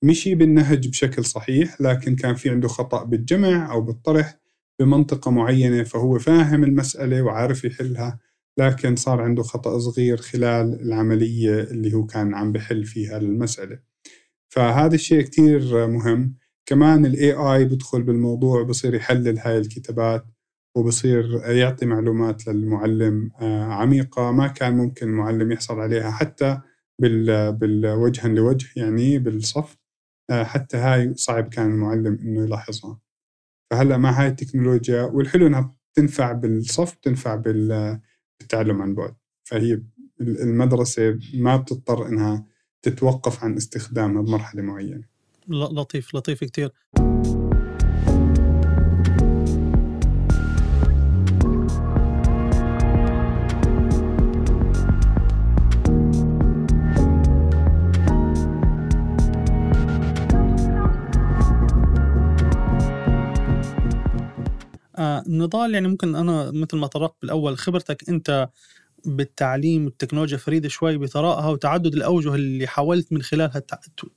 مشي 0.04 0.36
بالنهج 0.36 0.88
بشكل 0.88 1.26
صحيح 1.26 1.82
لكن 1.82 2.16
كان 2.16 2.36
في 2.36 2.50
عنده 2.50 2.68
خطأ 2.68 3.04
بالجمع 3.04 3.72
أو 3.72 3.82
بالطرح 3.82 4.38
بمنطقة 4.80 5.32
معينة 5.32 5.84
فهو 5.84 6.20
فاهم 6.20 6.64
المسألة 6.64 7.22
وعارف 7.22 7.64
يحلها 7.66 8.20
لكن 8.58 8.96
صار 8.96 9.22
عنده 9.22 9.44
خطأ 9.44 9.80
صغير 9.80 10.18
خلال 10.18 10.82
العملية 10.82 11.62
اللي 11.62 11.94
هو 11.94 12.06
كان 12.06 12.36
عم 12.36 12.52
بحل 12.52 12.84
فيها 12.86 13.18
المسألة. 13.18 13.80
فهذا 14.50 14.96
الشيء 14.96 15.22
كتير 15.22 15.88
مهم. 15.88 16.36
كمان 16.66 17.06
ال 17.06 17.16
AI 17.16 17.64
بدخل 17.74 18.04
بالموضوع 18.04 18.64
بصير 18.64 18.94
يحلل 18.94 19.40
هاي 19.40 19.58
الكتابات 19.58 20.26
وبصير 20.76 21.42
يعطي 21.46 21.86
معلومات 21.86 22.48
للمعلم 22.48 23.32
آه، 23.42 23.64
عميقة 23.64 24.32
ما 24.32 24.48
كان 24.48 24.78
ممكن 24.78 25.08
المعلم 25.08 25.52
يحصل 25.52 25.80
عليها 25.80 26.12
حتى 26.12 26.60
بالوجها 27.00 28.28
لوجه 28.28 28.68
يعني 28.76 29.20
بالصف. 29.20 29.78
آه، 30.30 30.44
حتى 30.44 30.78
هاي 30.78 31.14
صعب 31.14 31.50
كان 31.50 31.72
المعلم 31.72 32.20
إنه 32.22 32.44
يلاحظها. 32.46 33.00
فهلأ 33.72 33.98
مع 33.98 34.12
هاي 34.12 34.28
التكنولوجيا 34.28 35.04
والحلو 35.04 35.48
إنها 35.48 35.76
تنفع 35.94 36.32
بالصف 36.32 36.96
تنفع 36.96 37.36
بال 37.36 38.00
التعلم 38.42 38.82
عن 38.82 38.96
بعد. 38.96 39.16
فهي 39.44 39.82
المدرسة 40.22 41.20
ما 41.34 41.58
بتضطر 41.58 42.08
إنها 42.08 42.46
تتوقف 42.82 43.44
عن 43.44 43.56
استخدامها 43.56 44.22
بمرحلة 44.22 44.62
معينة. 44.62 45.04
لطيف 45.48 46.16
لطيف 46.16 46.44
كتير. 46.44 46.72
نضال 65.28 65.74
يعني 65.74 65.88
ممكن 65.88 66.16
أنا 66.16 66.52
مثل 66.52 66.78
ما 66.78 66.88
طرقت 66.88 67.16
بالأول 67.22 67.58
خبرتك 67.58 68.10
أنت 68.10 68.50
بالتعليم 69.06 69.86
والتكنولوجيا 69.86 70.38
فريدة 70.38 70.70
شوي 70.70 70.98
بثرائها 70.98 71.50
وتعدد 71.50 71.94
الأوجه 71.94 72.36
اللي 72.36 72.68
حاولت 72.68 73.14
من 73.14 73.22
خلالها 73.22 73.64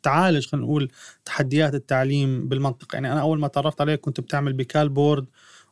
تعالج 0.02 0.47
خلينا 0.47 0.66
نقول 0.66 0.90
تحديات 1.25 1.75
التعليم 1.75 2.49
بالمنطقة 2.49 2.95
يعني 2.97 3.12
أنا 3.12 3.21
أول 3.21 3.40
ما 3.40 3.49
تعرفت 3.49 3.80
عليك 3.80 4.00
كنت 4.00 4.21
بتعمل 4.21 4.52
بكال 4.52 4.88
بورد 4.88 5.26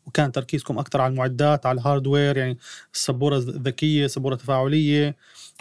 وكان 0.08 0.32
تركيزكم 0.32 0.78
أكثر 0.78 1.00
على 1.00 1.12
المعدات 1.12 1.66
على 1.66 1.80
ال 1.80 1.86
hardware 1.86 2.36
يعني 2.36 2.58
السبورة 2.94 3.36
الذكية 3.36 4.06
سبوره 4.06 4.34
تفاعليه 4.34 5.16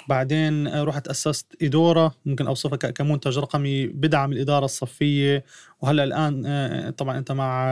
بعدين 0.09 0.81
رحت 0.83 1.07
أسست 1.07 1.55
ايدورا 1.61 2.11
ممكن 2.25 2.47
أوصفها 2.47 2.77
كمنتج 2.77 3.39
رقمي 3.39 3.87
بدعم 3.87 4.31
الإدارة 4.31 4.65
الصفية. 4.65 5.43
وهلأ 5.81 6.03
الآن 6.03 6.43
آه، 6.45 6.89
طبعا 6.89 7.17
أنت 7.17 7.31
مع 7.31 7.71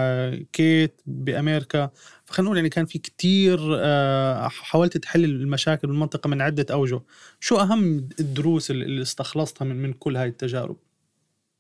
كيت 0.54 1.02
بأمريكا. 1.06 1.90
فخلينا 2.26 2.46
نقول 2.46 2.58
يعني 2.58 2.70
كان 2.70 2.86
في 2.86 3.00
كتير 3.00 3.60
آه، 3.80 4.48
حاولت 4.48 4.98
تحل 4.98 5.26
المشاكل 5.26 5.88
بالمنطقة 5.88 6.28
من 6.28 6.42
عدة 6.42 6.66
أوجه. 6.72 7.02
شو 7.40 7.58
أهم 7.58 8.08
الدروس 8.20 8.72
اللي 8.72 9.02
استخلصتها 9.02 9.66
من 9.66 9.76
من 9.76 9.94
كل 9.94 10.18
هاي 10.18 10.28
التجارب؟ 10.28 10.78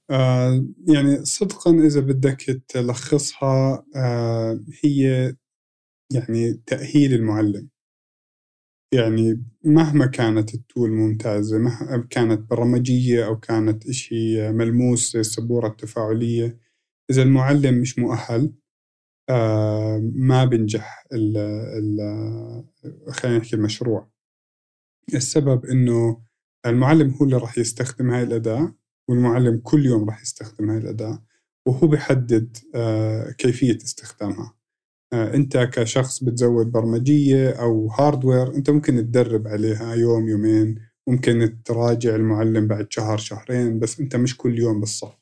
آه 0.10 0.66
يعني 0.88 1.26
صدقا 1.26 1.72
إذا 1.72 2.00
بدك 2.02 2.62
تلخصها 2.68 3.86
آه 3.96 4.60
هي 4.84 5.36
يعني 6.14 6.54
تأهيل 6.68 7.14
المعلم. 7.14 7.70
يعني 8.94 9.44
مهما 9.64 10.06
كانت 10.06 10.54
التول 10.54 10.92
ممتازة 10.92 11.58
مهما 11.58 12.08
كانت 12.10 12.50
برمجية 12.50 13.26
أو 13.26 13.40
كانت 13.40 13.86
إشي 13.90 14.52
ملموس 14.52 15.16
السبورة 15.16 15.68
التفاعلية 15.68 16.60
إذا 17.12 17.24
المعلم 17.24 17.76
مش 17.82 18.00
مؤهل 18.00 18.54
آه 19.30 20.12
ما 20.16 20.46
بنجح 20.46 21.06
ال 21.14 21.38
ال 21.38 22.00
خلينا 23.14 23.38
نحكي 23.38 23.56
المشروع. 23.56 24.10
السبب 25.14 25.66
إنه 25.66 26.24
المعلم 26.66 27.10
هو 27.12 27.26
اللي 27.26 27.38
راح 27.38 27.58
يستخدم 27.58 28.12
هاي 28.12 28.24
الأداة. 28.24 28.76
والمعلم 29.10 29.58
كل 29.64 29.86
يوم 29.86 30.06
راح 30.10 30.22
يستخدم 30.22 30.70
هاي 30.70 30.78
الأداة 30.78 31.24
وهو 31.68 31.88
بيحدد 31.88 32.58
آه 32.76 33.32
كيفية 33.32 33.78
استخدامها. 33.78 34.54
آه، 35.14 35.34
أنت 35.34 35.58
كشخص 35.58 36.24
بتزود 36.24 36.72
برمجية 36.72 37.50
أو 37.50 37.88
هاردوير 37.88 38.56
أنت 38.56 38.70
ممكن 38.70 38.96
تدرب 38.98 39.48
عليها 39.48 39.94
يوم 39.96 40.28
يومين 40.30 40.80
ممكن 41.10 41.64
تراجع 41.66 42.16
المعلم 42.16 42.68
بعد 42.68 42.88
شهر 42.90 43.18
شهرين 43.18 43.80
بس 43.80 44.00
أنت 44.00 44.16
مش 44.16 44.38
كل 44.38 44.60
يوم 44.60 44.80
بالصف 44.80 45.18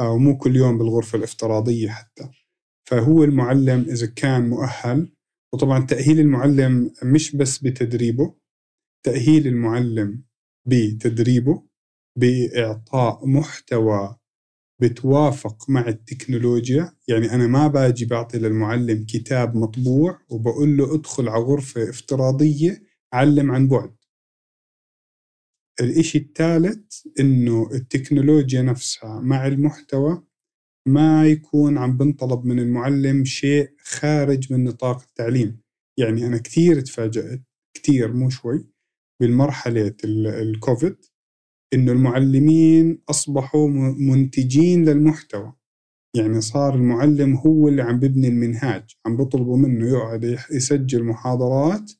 أو 0.00 0.18
مو 0.18 0.38
كل 0.38 0.56
يوم 0.56 0.78
بالغرفة 0.78 1.18
الافتراضية 1.18 1.88
حتى. 1.88 2.28
فهو 2.90 3.24
المعلم 3.24 3.80
إذا 3.80 4.06
كان 4.06 4.48
مؤهل 4.50 5.12
وطبعا 5.54 5.86
تأهيل 5.86 6.20
المعلم 6.20 6.90
مش 7.02 7.36
بس 7.36 7.58
بتدريبه 7.58 8.34
تأهيل 9.06 9.46
المعلم 9.46 10.22
بتدريبه 10.68 11.62
بإعطاء 12.16 13.26
محتوى 13.26 14.16
بتوافق 14.82 15.70
مع 15.70 15.88
التكنولوجيا. 15.88 16.92
يعني 17.08 17.32
أنا 17.34 17.46
ما 17.46 17.66
باجي 17.66 18.04
بعطي 18.06 18.38
للمعلم 18.38 19.04
كتاب 19.08 19.56
مطبوع 19.56 20.20
وبقول 20.28 20.76
له 20.76 20.94
ادخل 20.94 21.28
على 21.28 21.42
غرفة 21.44 21.90
افتراضية 21.90 22.82
علم 23.12 23.50
عن 23.50 23.68
بعد. 23.68 23.94
الإشي 25.80 26.18
الثالث 26.18 27.06
إنه 27.20 27.70
التكنولوجيا 27.74 28.62
نفسها 28.62 29.20
مع 29.20 29.46
المحتوى 29.46 30.22
ما 30.88 31.26
يكون 31.26 31.78
عم 31.78 31.96
بنطلب 31.96 32.44
من 32.44 32.58
المعلم 32.58 33.24
شيء 33.24 33.74
خارج 33.78 34.52
من 34.52 34.64
نطاق 34.64 35.02
التعليم. 35.02 35.60
يعني 35.98 36.26
أنا 36.26 36.38
كثير 36.38 36.80
تفاجأت 36.80 37.42
كثير 37.74 38.12
مو 38.12 38.30
شوي 38.30 38.66
بالمرحلة 39.20 39.94
الكوفيد 40.04 40.96
إنه 41.74 41.92
المعلمين 41.92 43.02
أصبحوا 43.10 43.68
منتجين 43.98 44.84
للمحتوى. 44.84 45.52
يعني 46.16 46.40
صار 46.40 46.74
المعلم 46.74 47.34
هو 47.34 47.68
اللي 47.68 47.82
عم 47.82 47.98
ببني 48.00 48.28
المنهاج 48.28 48.96
عم 49.06 49.16
بطلبوا 49.16 49.56
منه 49.56 49.86
يقعد 49.88 50.38
يسجل 50.52 51.04
محاضرات 51.04 51.92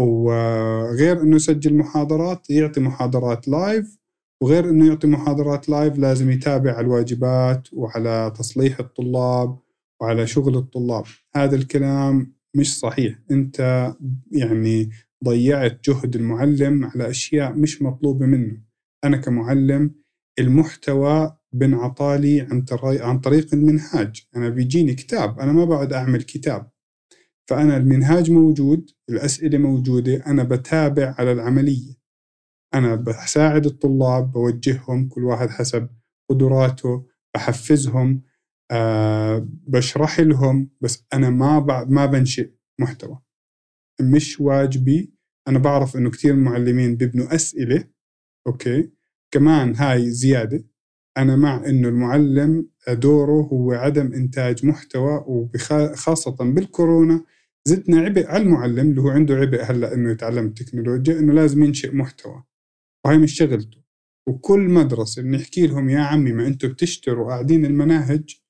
وغير 0.00 1.22
إنه 1.22 1.36
يسجل 1.36 1.74
محاضرات 1.74 2.50
يعطي 2.50 2.80
محاضرات 2.80 3.48
live 3.48 3.98
وغير 4.42 4.70
إنه 4.70 4.86
يعطي 4.86 5.06
محاضرات 5.06 5.68
live 5.68 5.98
لازم 5.98 6.30
يتابع 6.30 6.72
على 6.72 6.86
الواجبات 6.86 7.68
وعلى 7.72 8.32
تصليح 8.38 8.78
الطلاب 8.80 9.58
وعلى 10.00 10.26
شغل 10.26 10.56
الطلاب. 10.56 11.04
هذا 11.36 11.56
الكلام 11.56 12.34
مش 12.56 12.78
صحيح. 12.78 13.18
أنت 13.30 13.92
يعني 14.32 14.90
ضيعت 15.24 15.88
جهد 15.88 16.16
المعلم 16.16 16.84
على 16.84 17.10
أشياء 17.10 17.52
مش 17.52 17.82
مطلوبة 17.82 18.26
منه. 18.26 18.63
أنا 19.04 19.16
كمعلم 19.16 19.94
المحتوى 20.38 21.36
بنعطالي 21.52 22.40
عن 22.40 22.64
عن 22.82 23.20
طريق 23.20 23.54
المنهاج. 23.54 24.26
أنا 24.36 24.48
بيجيني 24.48 24.94
كتاب 24.94 25.40
أنا 25.40 25.52
ما 25.52 25.64
بقعد 25.64 25.92
أعمل 25.92 26.22
كتاب. 26.22 26.70
فأنا 27.50 27.76
المنهاج 27.76 28.30
موجود 28.30 28.90
الأسئلة 29.10 29.58
موجودة 29.58 30.26
أنا 30.26 30.42
بتابع 30.42 31.14
على 31.18 31.32
العملية. 31.32 31.94
أنا 32.74 32.94
بساعد 32.94 33.66
الطلاب 33.66 34.32
بوجههم 34.32 35.08
كل 35.08 35.24
واحد 35.24 35.48
حسب 35.48 35.88
قدراته 36.30 37.06
بحفزهم 37.34 38.22
أه 38.70 39.48
بشرح 39.50 40.20
لهم 40.20 40.70
بس 40.80 41.06
أنا 41.14 41.30
ما 41.30 41.84
ما 41.88 42.06
بنشئ 42.06 42.50
محتوى. 42.80 43.18
مش 44.00 44.40
واجبي. 44.40 45.14
أنا 45.48 45.58
بعرف 45.58 45.96
إنه 45.96 46.10
كثير 46.10 46.36
معلمين 46.36 46.96
بيبنوا 46.96 47.34
أسئلة 47.34 47.84
أوكي؟ 48.46 48.93
كمان 49.34 49.76
هاي 49.76 50.10
زيادة. 50.10 50.64
أنا 51.16 51.36
مع 51.36 51.66
إنه 51.66 51.88
المعلم 51.88 52.68
دوره 52.88 53.42
هو 53.42 53.72
عدم 53.72 54.12
إنتاج 54.12 54.66
محتوى 54.66 55.24
وخاصه 55.26 56.30
بالكورونا 56.30 57.24
زدنا 57.68 58.00
عبء 58.00 58.26
على 58.26 58.42
المعلم 58.42 58.90
اللي 58.90 59.00
هو 59.00 59.08
عنده 59.08 59.34
عبء 59.34 59.62
هلأ 59.62 59.94
إنه 59.94 60.10
يتعلم 60.10 60.46
التكنولوجيا 60.46 61.18
إنه 61.18 61.32
لازم 61.32 61.64
ينشئ 61.64 61.94
محتوى. 61.94 62.42
وهي 63.06 63.18
مش 63.18 63.32
شغلته. 63.36 63.78
وكل 64.28 64.60
مدرسة 64.60 65.22
بنحكي 65.22 65.66
لهم 65.66 65.88
يا 65.88 66.00
عمي 66.00 66.32
ما 66.32 66.46
أنتم 66.46 66.68
بتشتروا 66.68 67.28
قاعدين 67.28 67.64
المناهج 67.64 68.40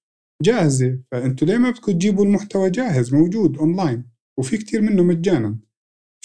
جاهزة 0.43 0.99
فانتم 1.13 1.47
ليه 1.47 1.57
ما 1.59 1.71
بدكم 1.71 1.93
تجيبوا 1.93 2.25
المحتوى 2.25 2.71
جاهز 2.71 3.15
موجود 3.15 3.59
اونلاين 3.59 4.05
وفي 4.39 4.57
كتير 4.57 4.81
منه 4.81 5.03
مجانا. 5.03 5.59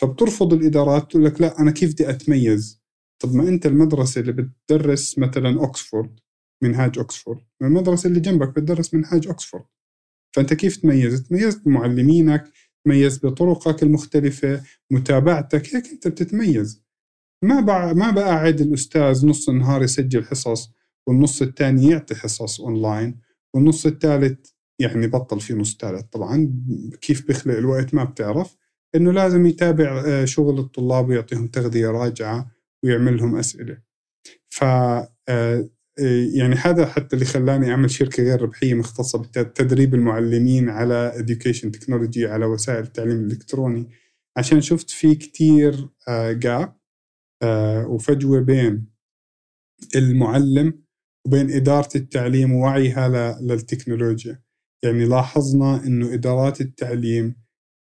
فبترفض 0.02 0.54
الإدارات 0.54 1.12
تقول 1.12 1.26
لك 1.26 1.42
لا 1.42 1.60
أنا 1.60 1.72
كيف 1.72 1.94
بدي 1.94 2.10
أتميز؟ 2.10 2.79
طب 3.20 3.36
ما 3.36 3.48
أنت 3.50 3.66
المدرسة 3.66 4.22
اللي 4.22 4.32
بتدرس 4.32 5.20
مثلا 5.20 5.60
اوكسفورد 5.60 6.20
منهاج 6.64 6.98
اوكسفورد 6.98 7.40
المدرسة 7.62 8.08
اللي 8.08 8.20
جنبك 8.20 8.50
بتدرس 8.50 8.94
منهاج 8.94 9.28
اوكسفورد 9.28 9.66
فأنت 10.36 10.54
كيف 10.54 10.78
تميز 10.78 11.24
تميز 11.24 11.56
بمعلمينك 11.56 12.52
تميز 12.86 13.26
بطرقك 13.26 13.84
المختلفة 13.84 14.64
متابعتك 14.92 15.76
هيك 15.76 15.86
أنت 15.92 16.08
بتتميز. 16.08 16.84
ما 17.44 17.60
بع... 17.60 17.94
ما 17.94 18.12
بقعد 18.12 18.62
الأستاذ 18.62 19.26
نص 19.28 19.50
النهار 19.50 19.84
يسجل 19.84 20.26
حصص 20.26 20.72
والنص 21.08 21.42
الثاني 21.42 21.90
يعطي 21.90 22.16
حصص 22.16 22.62
أونلاين 22.62 23.20
والنص 23.54 23.86
الثالث 23.86 24.50
يعني 24.80 25.08
بطل 25.08 25.40
في 25.40 25.54
نص 25.54 25.78
ثالث. 25.78 26.04
طبعا 26.12 26.54
كيف 27.02 27.28
بيخلق 27.28 27.58
الوقت 27.58 27.94
ما 27.94 28.04
بتعرف. 28.04 28.58
إنه 28.96 29.12
لازم 29.12 29.46
يتابع 29.46 30.04
آه، 30.06 30.26
شغل 30.26 30.60
الطلاب 30.60 31.10
ويعطيهم 31.10 31.48
تغذية 31.48 31.88
راجعة. 31.88 32.52
ويعمل 32.84 33.18
لهم 33.18 33.36
أسئلة. 33.36 33.78
ف 34.50 34.64
آه، 35.30 35.70
يعني 36.36 36.56
هذا 36.56 36.86
حتى 36.86 37.16
اللي 37.16 37.26
خلاني 37.26 37.72
أعمل 37.72 37.92
شركة 37.92 38.24
غير 38.24 38.42
ربحية 38.42 38.74
مختصة 38.74 39.20
بتدريب 39.20 39.96
المعلمين 39.96 40.70
على 40.70 41.14
education 41.18 41.72
تكنولوجي 41.72 42.28
على 42.28 42.46
وسائل 42.46 42.84
التعليم 42.84 43.18
الإلكتروني. 43.18 43.90
عشان 44.38 44.62
شفت 44.62 44.90
في 44.90 45.16
كتير 45.16 45.90
جاب 46.10 46.76
آه، 47.44 47.82
آه، 47.82 47.88
وفجوة 47.88 48.40
بين 48.40 48.88
المعلم 49.96 50.84
وبين 51.28 51.52
إدارة 51.52 51.90
التعليم 51.96 52.52
ووعيها 52.54 53.40
للتكنولوجيا. 53.42 54.42
يعني 54.84 55.06
لاحظنا 55.06 55.84
إنه 55.88 56.14
إدارات 56.14 56.62
التعليم 56.62 57.36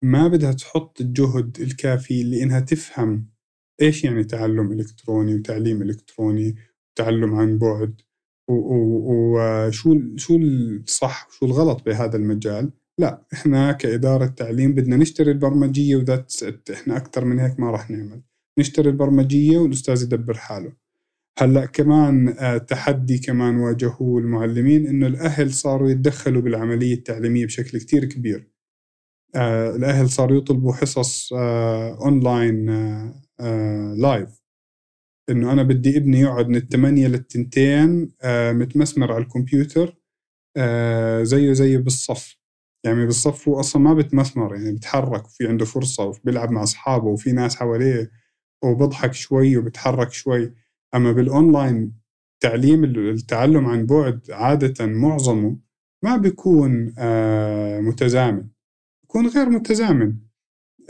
ما 0.05 0.29
بدها 0.29 0.53
تحط 0.53 1.01
الجهد 1.01 1.61
الكافي 1.61 2.23
لإنها 2.23 2.61
تفهم 2.61 3.31
إيش 3.83 4.05
يعني 4.05 4.25
تعلم 4.25 4.73
إلكتروني 4.73 5.35
وتعليم 5.35 5.83
إلكتروني 5.83 6.57
وتعلم 6.93 7.35
عن 7.35 7.59
بعد؟ 7.59 8.01
وشو 8.49 10.17
شو 10.17 10.37
الصح 10.37 11.29
وشو 11.29 11.47
الغلط 11.47 11.85
بهذا 11.87 12.17
المجال؟ 12.17 12.71
لا 12.99 13.27
إحنا 13.33 13.73
كإدارة 13.73 14.27
تعليم 14.27 14.75
بدنا 14.75 14.97
نشتري 14.97 15.31
البرمجية 15.31 15.97
وذات 15.97 16.35
إحنا 16.73 16.97
أكثر 16.97 17.25
من 17.25 17.39
هيك 17.39 17.61
ما 17.61 17.71
راح 17.71 17.91
نعمل. 17.91 18.23
نشتري 18.59 18.91
البرمجية 18.91 19.59
والأستاذ 19.59 20.03
يدبر 20.03 20.35
حاله. 20.35 20.73
هلأ 21.39 21.67
كمان 21.67 22.29
آه، 22.29 22.59
تحدي 22.59 23.19
كمان 23.19 23.57
واجهوه 23.57 24.21
المعلمين 24.21 24.87
إنه 24.87 25.07
الأهل 25.07 25.53
صاروا 25.53 25.91
يتدخلوا 25.91 26.43
بالعملية 26.43 26.95
التعليمية 26.95 27.47
بشكل 27.47 27.79
كتير 27.79 28.05
كبير. 28.05 28.49
آه 29.35 29.77
الأهل 29.77 30.11
صاروا 30.11 30.39
يطلبوا 30.39 30.73
حصص 30.73 31.33
آه 31.33 31.99
أونلاين 32.05 32.71
آه 33.41 33.93
آه 33.93 33.95
live 33.95 34.43
إنه 35.31 35.53
أنا 35.53 35.63
بدي 35.63 35.97
ابني 35.99 36.21
يقعد 36.21 36.49
من 36.49 36.57
الثمانية 36.57 37.09
للتنتين 37.09 38.13
آه 38.23 38.53
متمسمر 38.53 39.13
على 39.13 39.23
الكمبيوتر 39.25 39.97
آه 40.57 41.23
زيه 41.23 41.53
زي 41.53 41.77
بالصف. 41.77 42.39
يعني 42.87 43.07
بالصف 43.07 43.49
هو 43.49 43.61
أصلا 43.61 43.83
ما 43.83 43.95
بتمسمر 43.95 44.57
يعني 44.57 44.73
بتحرك 44.73 45.27
وفي 45.27 45.49
عنده 45.49 45.65
فرصة 45.65 46.05
وبيلعب 46.05 46.51
مع 46.51 46.63
أصحابه 46.63 47.07
وفي 47.09 47.33
ناس 47.33 47.57
حواليه 47.57 48.11
وبضحك 48.65 49.15
شوي 49.15 49.57
وبتحرك 49.57 50.13
شوي. 50.13 50.55
أما 50.95 51.13
بالأونلاين 51.13 51.95
تعليم 52.41 52.85
التعلم 52.85 53.67
عن 53.67 53.87
بعد 53.87 54.31
عادة 54.31 54.87
معظمه 54.87 55.59
ما 56.05 56.17
بيكون 56.17 56.95
آه 56.99 57.81
متزامن. 57.81 58.49
بيكون 59.03 59.29
غير 59.29 59.51
متزامن. 59.51 60.17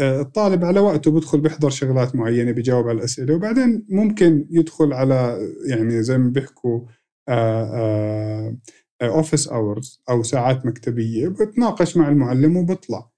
الطالب 0.01 0.65
على 0.65 0.81
وقته 0.81 1.11
بدخل 1.11 1.41
بيحضر 1.41 1.71
شغلات 1.71 2.17
معينة 2.17 2.53
بيجاوب 2.53 2.89
على 2.89 2.99
الأسئلة 2.99 3.35
وبعدين 3.35 3.87
ممكن 3.89 4.47
يدخل 4.51 4.93
على 4.93 5.39
يعني 5.67 6.03
زي 6.03 6.19
ما 6.19 6.31
بيحكوا 6.31 6.81
office 9.03 9.49
hours 9.49 10.03
أو 10.11 10.23
ساعات 10.23 10.67
مكتبية 10.67 11.29
بتناقش 11.29 11.97
مع 11.97 12.09
المعلم 12.09 12.57
وبطلع. 12.57 13.11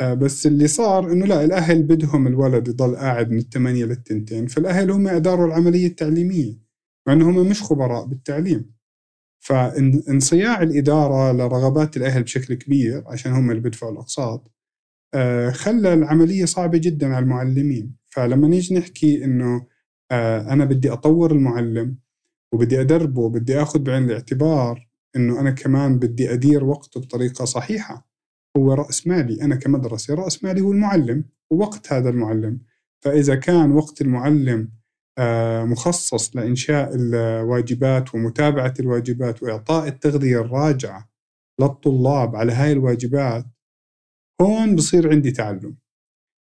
آه، 0.00 0.14
بس 0.14 0.46
اللي 0.46 0.66
صار 0.68 1.12
إنه 1.12 1.26
لا 1.26 1.44
الأهل 1.44 1.82
بدهم 1.82 2.26
الولد 2.26 2.68
يضل 2.68 2.96
قاعد 2.96 3.30
من 3.30 3.38
الثمانية 3.38 3.84
للتنتين 3.84 4.46
فالأهل 4.46 4.90
هم 4.90 5.08
إداروا 5.08 5.46
العملية 5.46 5.86
التعليمية 5.86 6.54
مع 7.06 7.12
انهم 7.12 7.48
مش 7.50 7.62
خبراء 7.62 8.04
بالتعليم. 8.06 8.72
فانصياع 9.40 10.62
الإدارة 10.62 11.32
لرغبات 11.32 11.96
الأهل 11.96 12.22
بشكل 12.22 12.54
كبير 12.54 13.04
عشان 13.06 13.32
هم 13.32 13.50
اللي 13.50 13.62
بيدفعوا 13.62 13.92
الأقساط 13.92 14.40
آه، 14.40 14.61
خلى 15.52 15.94
العملية 15.94 16.44
صعبة 16.44 16.78
جدا 16.78 17.14
على 17.14 17.22
المعلمين. 17.22 17.96
فلما 18.08 18.48
نيجي 18.48 18.74
نحكي 18.74 19.24
إنه 19.24 19.66
آه، 20.10 20.52
أنا 20.52 20.64
بدي 20.64 20.92
أطور 20.92 21.32
المعلم 21.32 21.96
وبدي 22.54 22.80
أدربه 22.80 23.20
وبدي 23.20 23.62
آخذ 23.62 23.78
بعين 23.78 24.04
الاعتبار 24.04 24.88
إنه 25.16 25.40
أنا 25.40 25.50
كمان 25.50 25.98
بدي 25.98 26.32
أدير 26.32 26.64
وقته 26.64 27.00
بطريقة 27.00 27.44
صحيحة 27.44 28.08
هو 28.56 28.72
رأس 28.72 29.06
مالي. 29.06 29.42
أنا 29.42 29.56
كمدرسة 29.56 30.14
رأس 30.14 30.44
مالي 30.44 30.60
هو 30.60 30.72
المعلم 30.72 31.24
ووقت 31.50 31.92
هذا 31.92 32.10
المعلم. 32.10 32.60
فإذا 33.00 33.34
كان 33.34 33.72
وقت 33.72 34.00
المعلم 34.00 34.68
آه، 35.18 35.64
مخصص 35.64 36.36
لإنشاء 36.36 36.90
الواجبات 36.94 38.14
ومتابعة 38.14 38.74
الواجبات 38.80 39.42
وإعطاء 39.42 39.88
التغذية 39.88 40.40
الراجعة 40.40 41.08
للطلاب 41.60 42.36
على 42.36 42.52
هاي 42.52 42.72
الواجبات 42.72 43.44
هون 44.42 44.76
بصير 44.76 45.10
عندي 45.10 45.30
تعلم. 45.30 45.76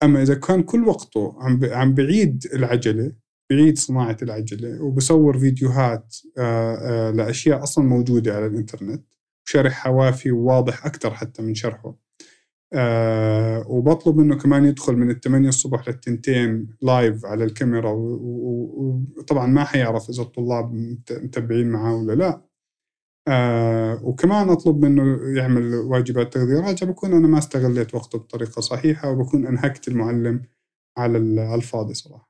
أما 0.04 0.22
إذا 0.22 0.36
كان 0.36 0.64
كل 0.64 0.88
وقته 0.88 1.36
عم 1.40 1.60
عم 1.66 1.94
بعيد 1.94 2.46
العجلة 2.54 3.12
بعيد 3.50 3.78
صناعة 3.78 4.18
العجلة 4.22 4.82
وبصور 4.84 5.38
فيديوهات 5.40 6.16
آه، 6.38 6.76
آه، 6.76 7.12
لأشياء 7.12 7.64
أصلا 7.64 7.86
موجودة 7.86 8.36
على 8.36 8.46
الإنترنت 8.46 9.06
وشرحها 9.48 9.92
وافي 9.92 10.32
وواضح 10.32 10.86
أكثر 10.86 11.14
حتى 11.14 11.42
من 11.42 11.56
شرحه 11.56 11.96
أه 12.74 13.64
وبطلب 13.68 14.18
منه 14.18 14.36
كمان 14.38 14.66
يدخل 14.66 14.96
من 14.96 15.10
الثمانية 15.10 15.50
الصبح 15.50 15.88
للتنتين 15.88 16.68
لايف 16.82 17.26
على 17.26 17.44
الكاميرا 17.44 17.92
وطبعا 17.92 19.48
ما 19.48 19.64
حيعرف 19.64 20.10
إذا 20.10 20.24
الطلاب 20.24 20.74
متبعين 21.24 21.70
معاه 21.70 21.96
ولا 21.96 22.14
لا. 22.14 22.42
أه 23.28 24.00
وكمان 24.04 24.50
أطلب 24.50 24.86
منه 24.86 25.20
يعمل 25.38 25.76
واجبات 25.76 26.34
تغذية. 26.34 26.60
راجعة 26.60 26.90
بكون 26.90 27.14
أنا 27.14 27.28
ما 27.28 27.38
استغليت 27.38 27.96
وقته 27.96 28.20
بطريقة 28.20 28.62
صحيحة 28.62 29.12
وبكون 29.12 29.46
أنهكت 29.48 29.88
المعلم 29.88 30.42
على 30.98 31.18
الفاضي 31.56 31.94
صراحة. 31.94 32.30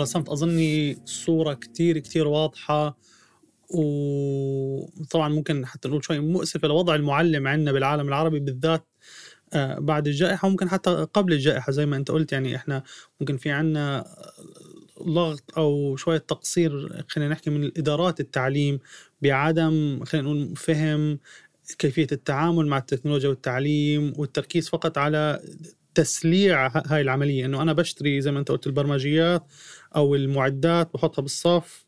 رسمت 0.00 0.28
أظني 0.28 0.98
صورة 1.04 1.54
كتير 1.54 1.98
كتير 1.98 2.28
واضحة 2.28 2.96
وطبعا 3.70 5.28
ممكن 5.28 5.66
حتى 5.66 5.88
نقول 5.88 6.04
شوي 6.04 6.18
مؤسفة 6.18 6.68
لوضع 6.68 6.94
المعلم 6.94 7.48
عندنا 7.48 7.72
بالعالم 7.72 8.08
العربي 8.08 8.40
بالذات 8.40 8.86
آه، 9.52 9.78
بعد 9.78 10.06
الجائحة 10.06 10.48
وممكن 10.48 10.68
حتى 10.68 11.06
قبل 11.14 11.32
الجائحة 11.32 11.72
زي 11.72 11.86
ما 11.86 11.96
أنت 11.96 12.10
قلت 12.10 12.32
يعني 12.32 12.56
إحنا 12.56 12.82
ممكن 13.20 13.36
في 13.36 13.50
عنا 13.50 14.04
ضغط 15.02 15.58
أو 15.58 15.96
شوية 15.96 16.18
تقصير 16.18 17.02
خلينا 17.08 17.30
نحكي 17.30 17.50
من 17.50 17.64
الإدارات 17.64 18.20
التعليم 18.20 18.78
بعدم 19.22 20.04
خلينا 20.04 20.28
نقول 20.28 20.56
فهم 20.56 21.18
كيفية 21.78 22.06
التعامل 22.12 22.66
مع 22.66 22.78
التكنولوجيا 22.78 23.28
والتعليم 23.28 24.12
والتركيز 24.16 24.68
فقط 24.68 24.98
على 24.98 25.40
تسليع 25.94 26.66
هاي 26.86 27.00
العملية. 27.00 27.44
إنه 27.44 27.62
أنا 27.62 27.72
بشتري 27.72 28.20
زي 28.20 28.32
ما 28.32 28.38
أنت 28.38 28.50
قلت 28.50 28.66
البرمجيات 28.66 29.42
أو 29.96 30.14
المعدات 30.14 30.94
بحطها 30.94 31.22
بالصف 31.22 31.86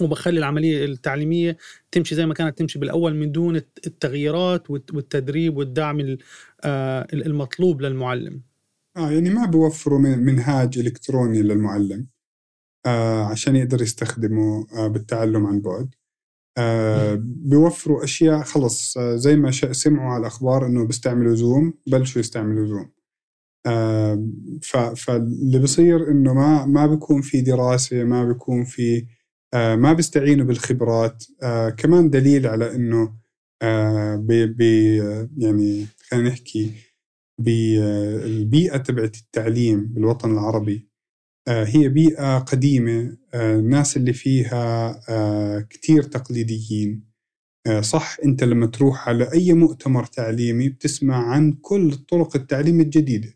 وبخلي 0.00 0.38
العملية 0.38 0.84
التعليمية 0.84 1.56
تمشي 1.92 2.14
زي 2.14 2.26
ما 2.26 2.34
كانت 2.34 2.58
تمشي 2.58 2.78
بالأول 2.78 3.14
من 3.14 3.32
دون 3.32 3.56
التغييرات 3.56 4.70
والتدريب 4.70 5.56
والدعم 5.56 6.16
آه، 6.64 7.06
المطلوب 7.12 7.82
للمعلم. 7.82 8.42
آه 8.96 9.10
يعني 9.10 9.30
ما 9.30 9.46
بوفروا 9.46 9.98
منهاج 9.98 10.78
إلكتروني 10.78 11.42
للمعلم 11.42 12.06
آه 12.86 13.24
عشان 13.24 13.56
يقدر 13.56 13.82
يستخدمه 13.82 14.66
آه 14.72 14.86
بالتعلم 14.86 15.46
عن 15.46 15.60
بعد. 15.60 15.94
آه 16.58 17.18
بيوفروا 17.22 18.04
أشياء 18.04 18.42
خلص 18.42 18.96
آه 18.96 19.16
زي 19.16 19.36
ما 19.36 19.50
سمعوا 19.50 20.12
على 20.12 20.20
الأخبار 20.20 20.66
إنه 20.66 20.86
بيستعملوا 20.86 21.34
زوم 21.34 21.74
بلشوا 21.86 22.20
يستعملوا 22.20 22.66
زوم. 22.66 22.92
فاللي 24.96 25.58
بصير 25.62 26.10
إنه 26.10 26.34
ما 26.34 26.66
ما 26.66 26.86
بيكون 26.86 27.22
في 27.22 27.40
دراسة 27.40 28.04
ما 28.04 28.24
بيكون 28.24 28.64
في 28.64 29.06
ما 29.54 29.92
بيستعينوا 29.92 30.46
بالخبرات. 30.46 31.24
كمان 31.76 32.10
دليل 32.10 32.46
على 32.46 32.74
إنه 32.74 33.22
آه، 33.62 34.16
بي 34.16 34.96
يعني 35.38 35.86
خلينا 36.10 36.28
نحكي 36.28 36.72
بالبيئه 37.38 38.76
تبعت 38.76 39.16
التعليم 39.16 39.86
بالوطن 39.86 40.32
العربي. 40.32 40.88
هي 41.48 41.88
بيئة 41.88 42.38
قديمة. 42.38 43.16
الناس 43.34 43.96
اللي 43.96 44.12
فيها 44.12 45.00
كتير 45.70 46.02
تقليديين. 46.02 47.04
صح 47.80 48.16
أنت 48.24 48.44
لما 48.44 48.66
تروح 48.66 49.08
على 49.08 49.32
أي 49.32 49.52
مؤتمر 49.52 50.04
تعليمي 50.04 50.68
بتسمع 50.68 51.16
عن 51.30 51.52
كل 51.52 51.94
طرق 51.94 52.36
التعليم 52.36 52.80
الجديدة. 52.80 53.34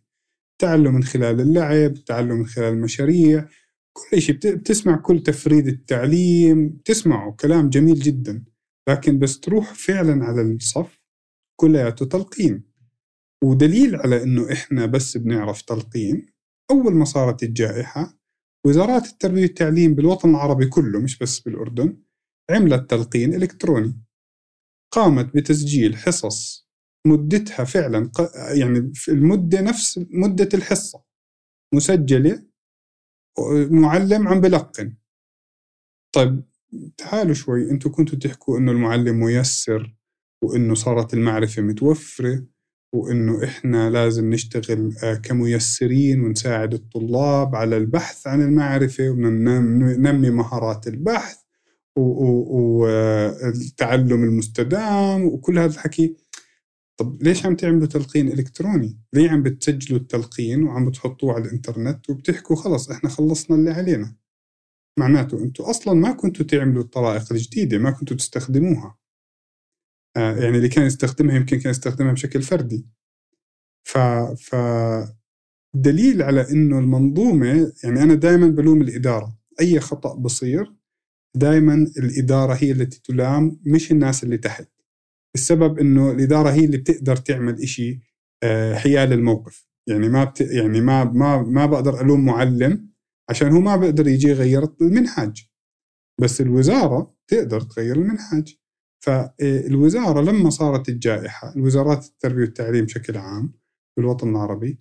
تعلم 0.58 0.94
من 0.94 1.04
خلال 1.04 1.40
اللعب 1.40 1.94
تعلم 1.94 2.36
من 2.36 2.46
خلال 2.46 2.72
المشاريع 2.72 3.48
كل 3.92 4.22
شيء 4.22 4.36
بتسمع 4.36 4.96
كل 4.96 5.22
تفريد 5.22 5.66
التعليم 5.66 6.80
تسمعه 6.84 7.32
كلام 7.32 7.68
جميل 7.70 7.94
جدا. 8.00 8.44
لكن 8.88 9.18
بس 9.18 9.40
تروح 9.40 9.74
فعلا 9.74 10.24
على 10.24 10.42
الصف 10.42 11.00
كلياته 11.60 12.06
تلقين. 12.06 12.64
ودليل 13.44 13.96
على 13.96 14.22
إنه 14.22 14.52
إحنا 14.52 14.86
بس 14.86 15.16
بنعرف 15.16 15.62
تلقين 15.62 16.26
أول 16.70 16.94
ما 16.94 17.04
صارت 17.04 17.42
الجائحة 17.42 18.18
وزارات 18.66 19.06
التربية 19.06 19.42
والتعليم 19.42 19.94
بالوطن 19.94 20.30
العربي 20.30 20.66
كله 20.66 21.00
مش 21.00 21.18
بس 21.18 21.40
بالأردن 21.40 22.02
عملت 22.50 22.90
تلقين 22.90 23.34
إلكتروني. 23.34 24.02
قامت 24.92 25.36
بتسجيل 25.36 25.96
حصص 25.96 26.65
مدتها 27.06 27.64
فعلا 27.64 28.10
يعني 28.50 28.92
المدة 29.08 29.60
نفس 29.60 30.00
مدة 30.10 30.48
الحصة. 30.54 31.02
مسجلة 31.74 32.42
معلم 33.70 34.28
عم 34.28 34.40
بلقن. 34.40 34.96
طيب 36.14 36.44
تعالوا 36.98 37.34
شوي 37.34 37.70
أنتم 37.70 37.90
كنتوا 37.90 38.18
تحكوا 38.18 38.58
إنه 38.58 38.72
المعلم 38.72 39.20
ميسر 39.20 39.96
وإنه 40.42 40.74
صارت 40.74 41.14
المعرفة 41.14 41.62
متوفرة 41.62 42.46
وإنه 42.94 43.44
إحنا 43.44 43.90
لازم 43.90 44.30
نشتغل 44.30 44.96
آه، 45.04 45.14
كميسرين 45.14 46.20
ونساعد 46.20 46.74
الطلاب 46.74 47.54
على 47.56 47.76
البحث 47.76 48.26
عن 48.26 48.42
المعرفة 48.42 49.08
وننمي 49.10 50.30
مهارات 50.30 50.86
البحث 50.86 51.36
والتعلم 53.16 54.24
المستدام 54.24 55.24
وكل 55.24 55.58
هذا 55.58 55.74
الحكي. 55.74 56.16
طب 56.96 57.22
ليش 57.22 57.46
عم 57.46 57.56
تعملوا 57.56 57.86
تلقين 57.86 58.28
إلكتروني؟ 58.28 58.98
ليه 59.12 59.30
عم 59.30 59.42
بتسجلوا 59.42 60.00
التلقين 60.00 60.62
وعم 60.62 60.88
بتحطوه 60.88 61.34
على 61.34 61.44
الإنترنت 61.44 62.10
وبتحكوا 62.10 62.56
خلص 62.56 62.90
إحنا 62.90 63.10
خلصنا 63.10 63.56
اللي 63.56 63.70
علينا؟ 63.70 64.16
معناته 64.98 65.42
أنتم 65.42 65.64
أصلا 65.64 65.94
ما 65.94 66.12
كنتوا 66.12 66.46
تعملوا 66.46 66.82
الطرائق 66.82 67.32
الجديدة 67.32 67.78
ما 67.78 67.90
كنتوا 67.90 68.16
تستخدموها. 68.16 68.98
آه 70.16 70.36
يعني 70.36 70.56
اللي 70.56 70.68
كان 70.68 70.86
يستخدمها 70.86 71.36
يمكن 71.36 71.58
كان 71.58 71.70
يستخدمها 71.70 72.12
بشكل 72.12 72.42
فردي. 72.42 72.86
ف 73.84 73.98
ف 74.38 74.56
دليل 75.74 76.22
على 76.22 76.50
إنه 76.50 76.78
المنظومة 76.78 77.72
يعني 77.84 78.02
أنا 78.02 78.14
دائما 78.14 78.46
بلوم 78.48 78.82
الإدارة. 78.82 79.38
أي 79.60 79.80
خطأ 79.80 80.14
بصير 80.14 80.72
دائما 81.36 81.74
الإدارة 81.74 82.54
هي 82.54 82.72
التي 82.72 83.00
تلام 83.04 83.60
مش 83.66 83.92
الناس 83.92 84.24
اللي 84.24 84.38
تحت. 84.38 84.68
السبب 85.36 85.78
إنه 85.78 86.10
الإدارة 86.10 86.50
هي 86.50 86.64
اللي 86.64 86.78
بتقدر 86.78 87.16
تعمل 87.16 87.62
إشي 87.62 88.00
آه، 88.42 88.74
حيال 88.74 89.12
الموقف. 89.12 89.66
يعني 89.88 90.08
ما 90.08 90.24
بت 90.24 90.40
يعني 90.40 90.80
ما 90.80 91.04
ما 91.04 91.42
ما 91.42 91.66
بقدر 91.66 92.00
ألوم 92.00 92.24
معلم 92.24 92.90
عشان 93.30 93.52
هو 93.52 93.60
ما 93.60 93.76
بقدر 93.76 94.08
يجي 94.08 94.28
يغير 94.28 94.68
المنهاج. 94.80 95.48
بس 96.20 96.40
الوزارة 96.40 97.16
تقدر 97.28 97.60
تغير 97.60 97.96
المنهاج. 97.96 98.56
فالوزارة 99.04 100.20
لما 100.20 100.50
صارت 100.50 100.88
الجائحة 100.88 101.54
الوزارات 101.56 102.04
التربية 102.04 102.40
والتعليم 102.40 102.84
بشكل 102.84 103.16
عام 103.16 103.52
في 103.94 104.00
الوطن 104.00 104.30
العربي 104.30 104.80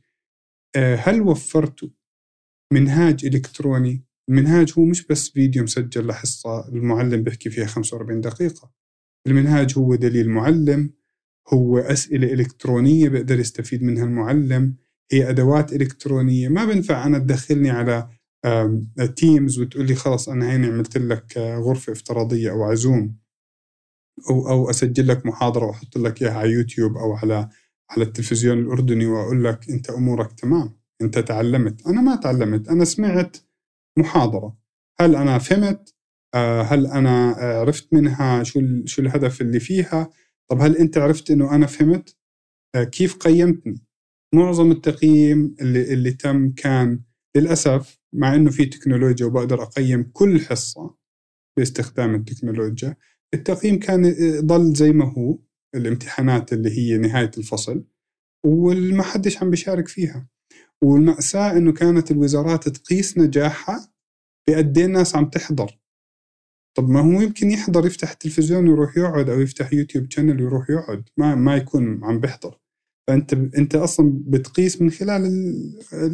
آه، 0.75 0.95
هل 0.95 1.21
وفرتوا 1.21 1.89
منهاج 2.73 3.25
إلكتروني؟ 3.25 4.05
المنهاج 4.29 4.73
هو 4.77 4.85
مش 4.85 5.07
بس 5.07 5.29
فيديو 5.29 5.63
مسجل 5.63 6.07
لحصة 6.07 6.67
المعلم 6.67 7.23
بيحكي 7.23 7.49
فيها 7.49 7.65
45 7.65 8.21
دقيقة. 8.21 8.71
المنهاج 9.27 9.73
هو 9.77 9.95
دليل 9.95 10.29
معلم 10.29 10.93
هو 11.53 11.77
أسئلة 11.77 12.33
إلكترونية 12.33 13.09
بيقدر 13.09 13.39
يستفيد 13.39 13.83
منها 13.83 14.03
المعلم 14.03 14.75
هي 15.11 15.29
أدوات 15.29 15.73
إلكترونية. 15.73 16.49
ما 16.49 16.65
بنفع 16.65 17.05
أنا 17.05 17.19
تدخلني 17.19 17.69
على 17.69 18.09
Teams 19.15 19.59
وتقول 19.59 19.87
لي 19.87 19.95
خلص 19.95 20.29
أنا 20.29 20.51
هيني 20.51 20.67
عملت 20.67 20.97
لك 20.97 21.37
آه، 21.37 21.57
غرفة 21.57 21.93
افتراضية 21.93 22.51
أو 22.51 22.63
ع 22.63 22.74
Zoom 22.74 23.15
أو 24.29 24.49
أو 24.49 24.69
أسجل 24.69 25.07
لك 25.07 25.25
محاضرة 25.25 25.65
وأحط 25.65 25.97
لك 25.97 26.21
إياها 26.21 26.33
على 26.33 26.51
يوتيوب 26.51 26.97
أو 26.97 27.13
على 27.13 27.49
على 27.89 28.03
التلفزيون 28.03 28.59
الأردني 28.59 29.05
وأقول 29.05 29.43
لك 29.43 29.69
أنت 29.69 29.89
أمورك 29.89 30.39
تمام 30.39 30.73
أنت 31.01 31.19
تعلمت. 31.19 31.87
أنا 31.87 32.01
ما 32.01 32.15
تعلمت 32.15 32.67
أنا 32.67 32.85
سمعت 32.85 33.37
محاضرة. 33.97 34.57
هل 34.99 35.15
أنا 35.15 35.37
فهمت؟ 35.37 35.94
هل 36.61 36.87
أنا 36.87 37.31
عرفت 37.31 37.93
منها 37.93 38.43
شو 38.43 38.61
شو 38.85 39.01
الهدف 39.01 39.41
اللي 39.41 39.59
فيها؟ 39.59 40.09
طب 40.49 40.61
هل 40.61 40.77
أنت 40.77 40.97
عرفت 40.97 41.31
إنه 41.31 41.55
أنا 41.55 41.65
فهمت؟ 41.65 42.17
آه، 42.75 42.83
كيف 42.83 43.15
قيمتني؟ 43.15 43.81
معظم 44.35 44.71
التقييم 44.71 45.55
اللي 45.61 45.93
اللي 45.93 46.11
تم 46.11 46.51
كان 46.51 46.99
للأسف 47.37 47.99
مع 48.13 48.35
إنه 48.35 48.51
في 48.51 48.65
تكنولوجيا 48.65 49.25
وبقدر 49.25 49.63
أقيم 49.63 50.09
كل 50.13 50.39
حصة 50.39 50.95
باستخدام 51.57 52.15
التكنولوجيا 52.15 52.95
التقييم 53.33 53.79
كان 53.79 54.05
آه، 54.05 54.39
ضل 54.39 54.73
زي 54.73 54.91
ما 54.91 55.13
هو 55.13 55.39
الامتحانات 55.75 56.53
اللي 56.53 56.69
هي 56.77 56.97
نهاية 56.97 57.31
الفصل 57.37 57.83
وما 58.45 59.03
حدش 59.03 59.37
عم 59.43 59.49
بيشارك 59.49 59.87
فيها. 59.87 60.27
والمأساة 60.83 61.57
إنه 61.57 61.71
كانت 61.73 62.11
الوزارات 62.11 62.69
تقيس 62.69 63.17
نجاحها 63.17 63.93
بقد 64.49 64.77
إيه 64.77 64.85
الناس 64.85 65.15
عم 65.15 65.29
تحضر. 65.29 65.79
طب 66.77 66.89
ما 66.89 66.99
هو 67.01 67.21
يمكن 67.21 67.51
يحضر 67.51 67.85
يفتح 67.85 68.11
التلفزيون 68.11 68.67
ويروح 68.67 68.97
يقعد 68.97 69.29
أو 69.29 69.39
يفتح 69.41 69.73
يوتيوب 69.73 70.11
شانل 70.11 70.41
ويروح 70.41 70.69
يقعد. 70.69 71.03
ما 71.17 71.35
ما 71.35 71.55
يكون 71.55 72.03
عم 72.03 72.19
بيحضر. 72.19 72.59
فأنت 73.07 73.33
أنت 73.33 73.75
أصلا 73.75 74.13
بتقيس 74.27 74.81
من 74.81 74.89
خلال 74.91 75.25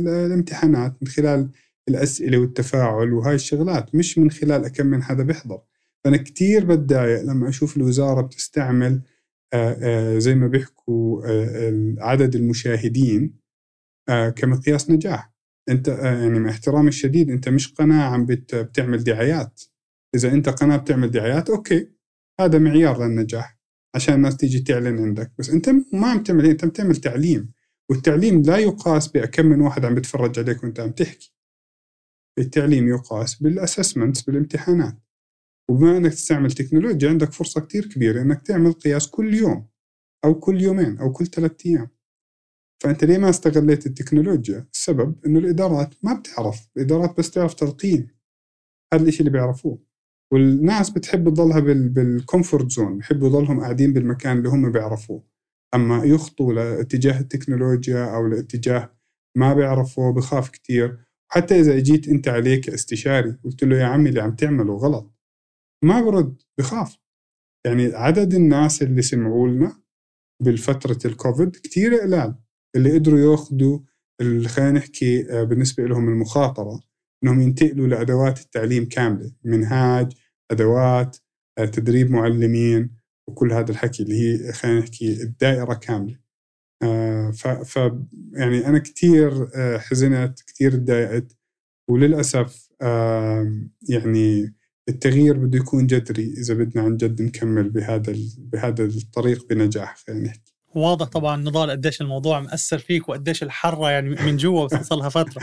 الامتحانات 0.07 0.95
من 1.01 1.07
خلال 1.07 1.49
الأسئلة 1.89 2.37
والتفاعل 2.37 3.13
وهاي 3.13 3.35
الشغلات 3.35 3.95
مش 3.95 4.17
من 4.17 4.31
خلال 4.31 4.67
كم 4.67 4.85
من 4.85 5.03
حدا 5.03 5.23
بيحضر. 5.23 5.61
فأنا 6.03 6.17
كثير 6.17 6.65
بتضايق 6.65 7.21
لما 7.21 7.49
أشوف 7.49 7.77
الوزارة 7.77 8.21
بتستعمل 8.21 9.01
زي 10.17 10.35
ما 10.35 10.47
بيحكوا 10.47 11.21
عدد 11.99 12.35
المشاهدين 12.35 13.33
كمقياس 14.35 14.89
نجاح. 14.89 15.31
أنت 15.69 15.87
يعني 15.87 16.39
مع 16.39 16.49
احترامي 16.49 16.87
الشديد 16.87 17.29
أنت 17.29 17.49
مش 17.49 17.73
قناه 17.73 18.03
عم 18.03 18.25
بتعمل 18.25 19.03
دعايات. 19.03 19.61
إذا 20.15 20.33
أنت 20.33 20.49
قناة 20.49 20.77
بتعمل 20.77 21.11
دعايات 21.11 21.49
أوكي. 21.49 21.87
هذا 22.39 22.59
معيار 22.59 23.03
للنجاح 23.03 23.57
عشان 23.95 24.13
الناس 24.13 24.37
تيجي 24.37 24.59
تعلن 24.59 24.99
عندك. 24.99 25.31
بس 25.39 25.49
أنت 25.49 25.69
ما 25.93 26.07
عم 26.07 26.23
تعمل 26.23 26.45
أنت 26.45 26.63
عم 26.63 26.69
تعمل 26.69 26.95
تعليم. 26.95 27.51
والتعليم 27.89 28.41
لا 28.41 28.57
يقاس 28.57 29.07
بكم 29.07 29.45
من 29.45 29.61
واحد 29.61 29.85
عم 29.85 29.95
بيتفرج 29.95 30.39
عليك 30.39 30.63
وأنت 30.63 30.79
عم 30.79 30.91
تحكي. 30.91 31.33
التعليم 32.39 32.87
يقاس 32.87 33.35
بال 33.35 33.48
assessments 33.48 34.21
بالامتحانات. 34.21 34.97
وبما 35.69 35.97
إنك 35.97 36.11
تستعمل 36.11 36.51
تكنولوجيا 36.51 37.09
عندك 37.09 37.31
فرصة 37.31 37.61
كتير 37.61 37.85
كبيرة 37.85 38.21
إنك 38.21 38.41
تعمل 38.41 38.73
قياس 38.73 39.07
كل 39.07 39.33
يوم 39.33 39.67
أو 40.25 40.39
كل 40.39 40.61
يومين 40.61 40.97
أو 40.97 41.11
كل 41.11 41.27
ثلاثة 41.27 41.69
أيام. 41.69 41.89
فأنت 42.83 43.03
ليه 43.03 43.17
ما 43.17 43.29
استغليت 43.29 43.85
التكنولوجيا 43.85 44.67
السبب 44.73 45.25
إنه 45.25 45.39
الإدارات 45.39 45.93
ما 46.03 46.13
بتعرف. 46.13 46.67
الإدارات 46.77 47.17
بس 47.17 47.31
تعرف 47.31 47.53
تلقين. 47.53 48.07
هذا 48.93 49.03
الشيء 49.03 49.19
اللي 49.19 49.31
بيعرفوه. 49.31 49.90
والناس 50.31 50.89
بتحب 50.89 51.29
تضلها 51.29 51.59
بال 51.59 51.84
comfort 51.84 52.71
zone 52.71 52.97
بحبوا 52.97 53.27
يضلهم 53.27 53.59
قاعدين 53.59 53.93
بالمكان 53.93 54.37
اللي 54.37 54.49
هم 54.49 54.71
بيعرفوه. 54.71 55.23
أما 55.75 56.03
يخطوا 56.03 56.53
لاتجاه 56.53 57.19
التكنولوجيا 57.19 58.15
أو 58.15 58.27
لاتجاه 58.27 58.93
ما 59.37 59.53
بيعرفه 59.53 60.11
بخاف 60.13 60.49
كتير. 60.49 60.97
حتى 61.31 61.59
إذا 61.59 61.77
اجيت 61.77 62.07
أنت 62.07 62.27
عليك 62.27 62.69
استشاري 62.69 63.37
قلت 63.43 63.63
له 63.63 63.77
يا 63.77 63.85
عمي 63.85 64.09
اللي 64.09 64.21
عم 64.21 64.35
تعمله 64.35 64.73
غلط. 64.75 65.11
ما 65.83 66.01
برد 66.01 66.41
بخاف. 66.59 66.97
يعني 67.65 67.85
عدد 67.85 68.33
الناس 68.33 68.81
اللي 68.81 69.01
سمعوا 69.01 69.47
لنا 69.47 69.81
بالفترة 70.43 70.99
الكوفيد 71.05 71.49
كتير 71.55 71.95
قلال. 71.95 72.35
اللي 72.75 72.93
قدروا 72.93 73.19
ياخذوا 73.19 73.79
خلينا 74.47 74.71
نحكي 74.71 75.31
آه، 75.31 75.43
بالنسبة 75.43 75.83
لهم 75.83 76.09
المخاطرة. 76.09 76.90
إنهم 77.23 77.41
ينتقلوا 77.41 77.87
لأدوات 77.87 78.39
التعليم 78.41 78.85
كاملة 78.89 79.31
منهاج 79.43 80.13
أدوات 80.51 81.17
آه، 81.57 81.65
تدريب 81.65 82.11
معلمين 82.11 82.89
وكل 83.27 83.53
هذا 83.53 83.71
الحكي 83.71 84.03
اللي 84.03 84.15
هي 84.21 84.53
خلينا 84.53 84.79
نحكي 84.79 85.23
الدائرة 85.23 85.73
كاملة. 85.73 86.17
آه، 86.83 87.31
ف 87.65 87.77
يعني 88.33 88.67
أنا 88.67 88.79
كثير 88.79 89.49
آه، 89.55 89.77
حزنت 89.77 90.39
كثير 90.47 90.71
تضايقت 90.75 91.37
وللأسف 91.89 92.69
يعني 93.89 94.55
التغيير 94.89 95.37
بده 95.37 95.57
يكون 95.59 95.87
جذري 95.87 96.33
إذا 96.37 96.53
بدنا 96.53 96.83
عن 96.83 96.97
جد 96.97 97.21
نكمل 97.21 97.69
بهذا 97.69 98.13
بهذا 98.37 98.85
الطريق 98.85 99.47
بنجاح 99.49 99.97
خلينا 99.97 100.23
نحكي. 100.23 100.50
واضح 100.75 101.07
طبعا 101.07 101.37
نضال 101.37 101.69
قديش 101.69 102.01
الموضوع 102.01 102.39
مأثر 102.39 102.77
فيك 102.79 103.09
وقديش 103.09 103.43
الحرة 103.43 103.89
يعني 103.89 104.09
من 104.09 104.37
جوا 104.37 104.65
بس 104.65 104.91
لها 104.91 105.09
فترة. 105.09 105.41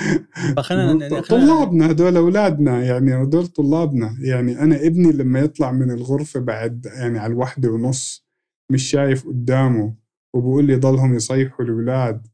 فخلينا 0.56 1.20
طلابنا 1.20 1.90
هدول 1.90 2.16
أولادنا 2.16 2.84
يعني 2.84 3.22
هدول 3.22 3.46
طلابنا. 3.46 4.16
يعني 4.20 4.60
أنا 4.60 4.86
ابني 4.86 5.12
لما 5.12 5.40
يطلع 5.40 5.72
من 5.72 5.90
الغرفة 5.90 6.40
بعد 6.40 6.86
يعني 6.86 7.18
على 7.18 7.32
الوحدة 7.32 7.70
ونص 7.70 8.26
مش 8.72 8.90
شايف 8.90 9.26
قدامه 9.26 9.94
وبقول 10.34 10.64
لي 10.64 10.76
ضلهم 10.76 11.14
يصيحوا 11.14 11.64
الأولاد 11.64 12.26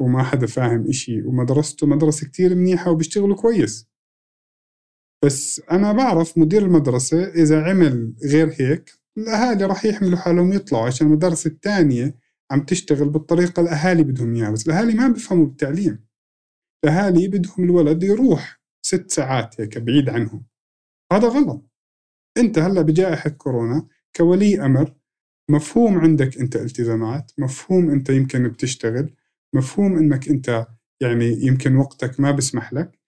وما 0.00 0.22
حدا 0.22 0.46
فاهم 0.46 0.88
إشي. 0.88 1.22
ومدرسته 1.22 1.86
مدرسة 1.86 2.26
كتير 2.26 2.54
منيحة 2.54 2.90
وبيشتغلوا 2.90 3.36
كويس. 3.36 3.88
بس 5.24 5.62
أنا 5.70 5.92
بعرف 5.92 6.38
مدير 6.38 6.62
المدرسة 6.62 7.24
إذا 7.24 7.62
عمل 7.62 8.14
غير 8.24 8.54
هيك 8.60 8.92
الأهالي 9.18 9.64
راح 9.64 9.84
يحملوا 9.84 10.18
حالهم 10.18 10.52
يطلعوا 10.52 10.86
عشان 10.86 11.06
المدرسة 11.06 11.48
الثانية 11.48 12.23
عم 12.54 12.64
تشتغل 12.64 13.08
بالطريقة 13.08 13.60
الأهالي 13.60 14.02
بدهم 14.04 14.34
إياها 14.34 14.50
بس 14.50 14.66
الأهالي 14.66 14.94
ما 14.94 15.08
بيفهموا 15.08 15.46
بالتعليم. 15.46 16.04
الأهالي 16.84 17.28
بدهم 17.28 17.64
الولد 17.64 18.02
يروح 18.02 18.60
ست 18.86 19.10
ساعات 19.10 19.60
هيك 19.60 19.78
بعيد 19.78 20.08
عنهم. 20.08 20.44
هذا 21.12 21.28
غلط. 21.28 21.70
أنت 22.38 22.58
هلأ 22.58 22.82
بجائحة 22.82 23.30
كورونا 23.30 23.88
كولي 24.16 24.64
أمر 24.64 24.94
مفهوم 25.50 25.98
عندك 25.98 26.38
أنت 26.38 26.56
التزامات 26.56 27.32
مفهوم 27.38 27.90
أنت 27.90 28.10
يمكن 28.10 28.48
بتشتغل 28.48 29.14
مفهوم 29.54 29.98
أنك 29.98 30.28
أنت 30.28 30.66
يعني 31.02 31.46
يمكن 31.46 31.76
وقتك 31.76 32.20
ما 32.20 32.30
بسمح 32.30 32.72
لك 32.72 32.98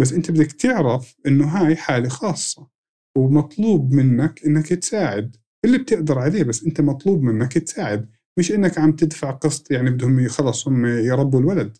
بس 0.00 0.12
أنت 0.12 0.30
بدك 0.30 0.52
تعرف 0.52 1.16
أنه 1.26 1.46
هاي 1.46 1.76
حالة 1.76 2.08
خاصة 2.08 2.68
ومطلوب 3.18 3.92
منك 3.92 4.44
أنك 4.46 4.66
تساعد 4.68 5.36
اللي 5.64 5.78
بتقدر 5.78 6.18
عليه 6.18 6.42
بس 6.42 6.64
أنت 6.64 6.80
مطلوب 6.80 7.22
منك 7.22 7.52
تساعد. 7.58 8.15
مش 8.38 8.52
إنك 8.52 8.78
عم 8.78 8.92
تدفع 8.92 9.30
قسط 9.30 9.70
يعني 9.70 9.90
بدهم 9.90 10.28
خلص 10.28 10.68
هم 10.68 10.86
يربوا 10.86 11.40
الولد. 11.40 11.78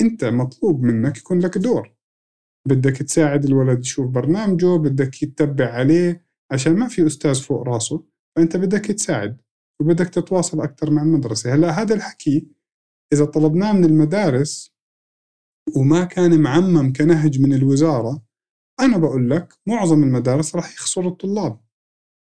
أنت 0.00 0.24
مطلوب 0.24 0.82
منك 0.82 1.18
يكون 1.18 1.38
لك 1.38 1.58
دور. 1.58 1.94
بدك 2.68 2.96
تساعد 2.96 3.44
الولد 3.44 3.80
يشوف 3.80 4.06
برنامجه 4.06 4.76
بدك 4.76 5.22
يتبع 5.22 5.72
عليه 5.72 6.26
عشان 6.52 6.76
ما 6.76 6.88
في 6.88 7.06
أستاذ 7.06 7.34
فوق 7.42 7.62
راسه 7.62 8.04
فأنت 8.36 8.56
بدك 8.56 8.84
تساعد 8.86 9.40
وبدك 9.80 10.08
تتواصل 10.08 10.60
أكثر 10.60 10.90
مع 10.90 11.02
المدرسة. 11.02 11.54
هلأ 11.54 11.70
هذا 11.70 11.94
الحكي 11.94 12.48
إذا 13.12 13.24
طلبناه 13.24 13.72
من 13.72 13.84
المدارس 13.84 14.74
وما 15.76 16.04
كان 16.04 16.40
معمم 16.40 16.92
كنهج 16.92 17.40
من 17.40 17.52
الوزارة 17.54 18.22
أنا 18.80 18.98
بقول 18.98 19.30
لك 19.30 19.54
معظم 19.66 20.02
المدارس 20.02 20.56
راح 20.56 20.72
يخسروا 20.72 21.10
الطلاب. 21.10 21.60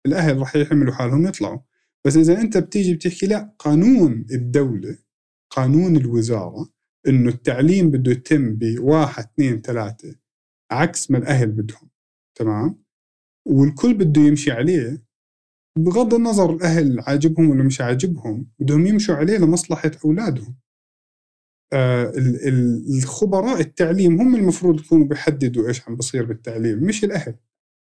الأهل 0.06 0.38
راح 0.38 0.56
يحملوا 0.56 0.94
حالهم 0.94 1.26
يطلعوا. 1.26 1.58
بس 2.06 2.16
إذا 2.16 2.40
أنت 2.40 2.58
بتيجي 2.58 2.94
بتحكي 2.94 3.26
لا 3.26 3.54
قانون 3.58 4.26
الدولة 4.30 4.98
قانون 5.50 5.96
الوزارة 5.96 6.68
إنه 7.08 7.28
التعليم 7.28 7.90
بده 7.90 8.12
يتم 8.12 8.54
بواحد 8.56 9.24
اثنين 9.24 9.60
ثلاثة 9.60 10.14
عكس 10.72 11.10
ما 11.10 11.18
الأهل 11.18 11.52
بدهم 11.52 11.90
تمام؟ 12.38 12.82
والكل 13.48 13.94
بده 13.94 14.22
يمشي 14.22 14.50
عليه. 14.50 15.04
بغض 15.78 16.14
النظر 16.14 16.54
الأهل 16.54 17.00
عاجبهم 17.00 17.50
ولا 17.50 17.64
مش 17.64 17.80
عاجبهم 17.80 18.46
بدهم 18.58 18.86
يمشوا 18.86 19.14
عليه 19.14 19.38
لمصلحة 19.38 19.90
أولادهم. 20.04 20.56
آه 21.72 22.12
الخبراء 22.88 23.60
التعليم 23.60 24.20
هم 24.20 24.36
المفروض 24.36 24.80
يكونوا 24.80 25.06
بيحددوا 25.06 25.68
إيش 25.68 25.88
عم 25.88 25.96
بصير 25.96 26.24
بالتعليم 26.24 26.78
مش 26.84 27.04
الأهل. 27.04 27.34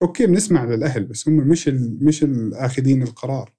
أوكي 0.02 0.26
بنسمع 0.26 0.64
للأهل 0.64 1.04
بس 1.04 1.28
هم 1.28 1.36
مش 1.36 1.68
مش 2.02 2.24
الآخذين 2.24 3.02
القرار. 3.02 3.57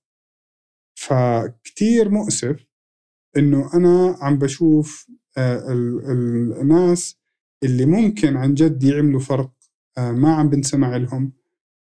فكتير 1.00 2.10
مؤسف 2.10 2.66
إنه 3.38 3.70
أنا 3.74 4.18
عم 4.22 4.38
بشوف 4.38 5.08
آه 5.38 5.66
الناس 6.62 7.20
اللي 7.64 7.86
ممكن 7.86 8.38
عن 8.38 8.54
جد 8.54 8.84
يعملوا 8.84 9.20
فرق 9.20 9.52
آه 9.98 10.12
ما 10.12 10.36
عم 10.36 10.50
بنسمع 10.50 10.98
لهم 10.98 11.34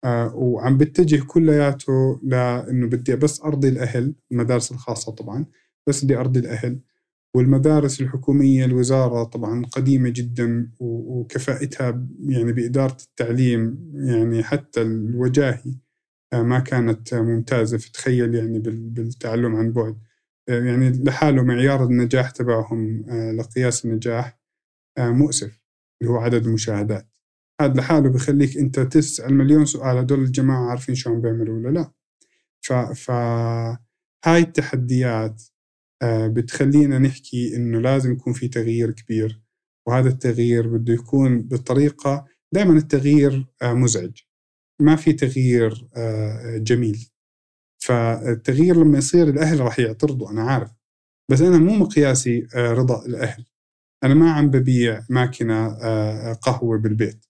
آه 0.03 0.35
وعم 0.35 0.77
بتجه 0.77 1.23
كلياته 1.23 2.19
لإنه 2.23 2.87
بدي 2.87 3.15
بس 3.15 3.41
أرضي 3.41 3.69
الأهل 3.69 4.15
المدارس 4.31 4.71
الخاصة 4.71 5.11
طبعا 5.11 5.45
بس 5.87 6.03
بدي 6.05 6.17
أرضي 6.17 6.39
الأهل 6.39 6.79
والمدارس 7.35 8.01
الحكومية 8.01 8.65
الوزارة 8.65 9.23
طبعا 9.23 9.65
قديمة 9.65 10.09
جدا 10.09 10.71
وكفاءتها 10.79 12.07
يعني 12.19 12.53
بإدارة 12.53 12.97
التعليم 13.03 13.91
يعني 13.93 14.43
حتى 14.43 14.81
الوجاهي. 14.81 15.75
ما 16.33 16.59
كانت 16.59 17.13
ممتازة. 17.13 17.77
فتخيل 17.77 18.35
يعني 18.35 18.59
بالتعلم 18.59 19.55
عن 19.55 19.71
بعد. 19.73 19.97
آه، 20.49 20.63
يعني 20.63 20.89
لحاله 21.03 21.43
معيار 21.43 21.83
النجاح 21.83 22.29
تبعهم 22.31 23.05
آه، 23.09 23.31
لقياس 23.31 23.85
النجاح 23.85 24.39
مؤسف 24.99 25.59
اللي 26.01 26.13
هو 26.13 26.17
عدد 26.17 26.45
المشاهدات. 26.47 27.07
هذا 27.61 27.73
لحاله 27.73 28.09
بخليك 28.09 28.57
أنت 28.57 28.79
تسأل 28.79 29.33
مليون 29.33 29.65
سؤال 29.65 29.97
هدول 29.97 30.19
الجماعة 30.23 30.69
عارفين 30.69 30.95
شو 30.95 31.09
عم 31.09 31.21
بيعملوا 31.21 31.55
ولا 31.55 31.69
لا. 31.69 31.91
ف, 32.61 32.73
ف 32.73 33.11
هاي 34.25 34.41
التحديات 34.41 35.43
آه، 36.01 36.27
بتخلينا 36.27 36.99
نحكي 36.99 37.55
إنه 37.55 37.79
لازم 37.81 38.11
يكون 38.13 38.33
في 38.33 38.47
تغيير 38.47 38.91
كبير. 38.91 39.41
وهذا 39.87 40.09
التغيير 40.09 40.67
بده 40.67 40.93
يكون 40.93 41.41
بطريقة 41.43 42.25
دائما 42.53 42.77
التغيير 42.77 43.47
آه، 43.61 43.73
مزعج. 43.73 44.17
ما 44.79 44.95
في 44.95 45.13
تغيير 45.13 45.87
آه، 45.95 46.57
جميل. 46.57 47.09
فالتغيير 47.77 48.75
لما 48.75 48.97
يصير 48.97 49.29
الأهل 49.29 49.59
راح 49.59 49.79
يعترضوا 49.79 50.31
أنا 50.31 50.41
عارف. 50.41 50.71
بس 51.31 51.41
أنا 51.41 51.57
مو 51.57 51.73
مقياسي 51.73 52.47
رضا 52.55 53.05
الأهل. 53.05 53.45
أنا 54.03 54.13
ما 54.13 54.31
عم 54.31 54.49
ببيع 54.49 55.05
ماكينة 55.09 55.69
قهوة 56.33 56.77
بالبيت. 56.77 57.25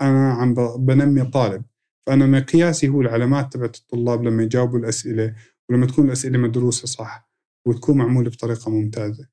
أنا 0.00 0.32
عم 0.32 0.54
بنمي 0.78 1.24
طالب. 1.24 1.62
فأنا 2.06 2.26
مقياسي 2.26 2.88
هو 2.88 3.00
العلامات 3.00 3.52
تبعت 3.52 3.76
الطلاب 3.76 4.24
لما 4.24 4.42
يجاوبوا 4.42 4.78
الأسئلة 4.78 5.34
ولما 5.68 5.86
تكون 5.86 6.06
الأسئلة 6.06 6.38
مدروسة 6.38 6.86
صح 6.86 7.30
وتكون 7.66 7.98
معمولة 7.98 8.30
بطريقة 8.30 8.70
ممتازة. 8.70 9.28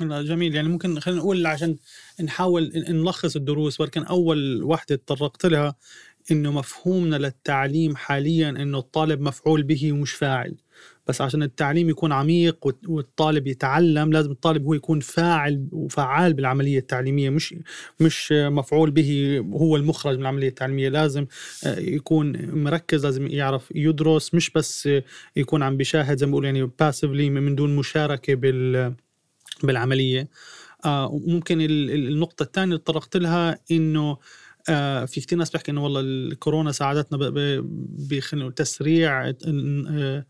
لا 0.00 0.22
جميل. 0.22 0.54
يعني 0.54 0.68
ممكن 0.68 1.00
خلينا 1.00 1.20
نقول 1.20 1.46
عشان 1.46 1.76
نحاول 2.24 2.72
نلخص 2.88 3.36
الدروس 3.36 3.80
ولكن 3.80 4.02
أول 4.02 4.62
واحدة 4.62 4.96
تطرقت 4.96 5.46
لها 5.46 5.76
إنه 6.30 6.52
مفهومنا 6.52 7.16
للتعليم 7.16 7.96
حاليا 7.96 8.48
إنه 8.50 8.78
الطالب 8.78 9.20
مفعول 9.20 9.62
به 9.62 9.92
ومش 9.92 10.12
فاعل. 10.12 10.56
بس 11.06 11.20
عشان 11.20 11.42
التعليم 11.42 11.88
يكون 11.90 12.12
عميق 12.12 12.74
والطالب 12.88 13.46
يتعلم 13.46 14.12
لازم 14.12 14.30
الطالب 14.30 14.64
هو 14.64 14.74
يكون 14.74 15.00
فاعل 15.00 15.68
وفعال 15.72 16.34
بالعملية 16.34 16.78
التعليمية. 16.78 17.30
مش 17.30 17.54
مش 18.00 18.32
مفعول 18.32 18.90
به 18.90 19.38
هو 19.52 19.76
المخرج 19.76 20.14
من 20.14 20.20
العملية 20.20 20.48
التعليمية. 20.48 20.88
لازم 20.88 21.26
آه، 21.66 21.78
يكون 21.78 22.50
مركز 22.54 23.04
لازم 23.04 23.26
يعرف 23.26 23.72
يدرس. 23.74 24.34
مش 24.34 24.50
بس 24.50 24.88
يكون 25.36 25.62
عم 25.62 25.76
بيشاهد 25.76 26.18
زي 26.18 26.26
ما 26.26 26.30
بقول 26.30 26.44
يعني 26.44 26.70
باسفلي 26.80 27.30
من 27.30 27.54
دون 27.54 27.76
مشاركة 27.76 28.34
بال 28.34 28.94
بالعملية. 29.62 30.28
آه، 30.84 31.20
ممكن 31.26 31.60
النقطة 31.60 32.42
الثانية 32.42 32.66
اللي 32.66 32.78
تطرقت 32.78 33.16
لها 33.16 33.58
إنه 33.70 34.18
آه 34.68 35.04
في 35.04 35.20
كثير 35.20 35.38
ناس 35.38 35.50
بيحكي 35.50 35.70
إنه 35.70 35.84
والله 35.84 36.00
الكورونا 36.00 36.72
ساعدتنا 36.72 37.18
بتسريع 38.32 39.28
آه 39.28 40.24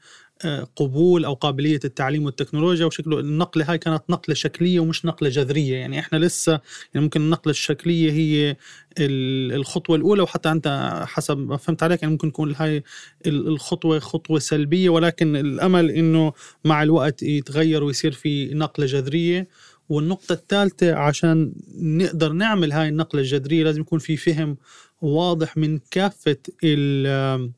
قبول 0.76 1.24
أو 1.24 1.34
قابلية 1.34 1.80
التعليم 1.84 2.24
والتكنولوجيا 2.24 2.86
وشكله 2.86 3.20
النقلة 3.20 3.70
هاي 3.70 3.78
كانت 3.78 4.02
نقلة 4.10 4.34
شكلية 4.34 4.80
ومش 4.80 5.04
نقلة 5.04 5.28
جذرية. 5.28 5.76
يعني 5.76 5.98
إحنا 6.00 6.18
لسه 6.18 6.52
يعني 6.52 7.04
ممكن 7.04 7.20
النقلة 7.20 7.50
الشكلية 7.50 8.12
هي 8.12 8.56
الخطوة 8.98 9.96
الأولى 9.96 10.22
وحتى 10.22 10.50
أنت 10.50 11.00
حسب 11.06 11.38
ما 11.38 11.56
فهمت 11.56 11.82
عليك 11.82 12.02
يعني 12.02 12.12
ممكن 12.12 12.32
تكون 12.32 12.54
هاي 12.54 12.82
الخطوة 13.26 13.98
خطوة 13.98 14.38
سلبية 14.38 14.88
ولكن 14.88 15.36
الأمل 15.36 15.90
إنه 15.90 16.32
مع 16.64 16.82
الوقت 16.82 17.22
يتغير 17.22 17.84
ويصير 17.84 18.12
في 18.12 18.54
نقلة 18.54 18.86
جذرية. 18.86 19.48
والنقطة 19.92 20.32
الثالثة 20.32 20.94
عشان 20.94 21.52
نقدر 21.78 22.32
نعمل 22.32 22.72
هاي 22.72 22.88
النقلة 22.88 23.20
الجذرية 23.20 23.64
لازم 23.64 23.80
يكون 23.80 23.98
في 23.98 24.16
فهم 24.16 24.56
واضح 25.02 25.56
من 25.56 25.78
كافة 25.90 26.36
ال 26.64 27.52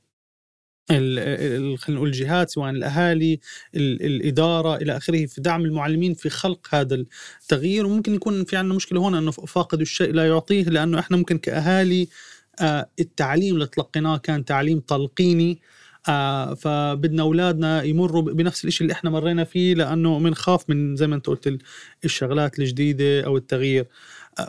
خلينا 0.91 1.77
نقول 1.89 2.09
الجهات 2.09 2.51
سواء 2.51 2.71
الأهالي 2.71 3.41
الإدارة 3.75 4.77
إلى 4.77 4.97
آخره 4.97 5.27
في 5.27 5.41
دعم 5.41 5.65
المعلمين 5.65 6.15
في 6.15 6.29
خلق 6.29 6.67
هذا 6.71 7.05
التغيير. 7.43 7.87
وممكن 7.87 8.15
يكون 8.15 8.45
في 8.45 8.57
عندنا 8.57 8.75
مشكلة 8.75 9.09
هنا 9.09 9.19
أنه 9.19 9.31
فاقد 9.31 9.81
الشيء 9.81 10.13
لا 10.13 10.27
يعطيه 10.29 10.63
لأنه 10.65 10.99
إحنا 10.99 11.17
ممكن 11.17 11.39
كأهالي 11.39 12.09
آه، 12.61 12.89
التعليم 13.01 13.55
اللي 13.55 13.67
تلقيناه 13.67 14.17
كان 14.17 14.45
تعليم 14.45 14.81
تلقيني. 14.81 15.61
آه 16.09 16.55
فبدنا 16.55 17.23
أولادنا 17.23 17.83
يمروا 17.83 18.23
بنفس 18.23 18.65
الشيء 18.65 18.83
اللي 18.85 18.93
إحنا 18.93 19.11
مرينا 19.11 19.45
فيه 19.45 19.75
لأنه 19.75 20.19
بنخاف 20.19 20.71
من 20.71 20.97
زي 20.97 21.07
ما 21.07 21.17
أنت 21.17 21.27
قلت 21.27 21.59
الشغلات 22.05 22.59
الجديدة 22.59 23.25
أو 23.27 23.37
التغيير. 23.37 23.87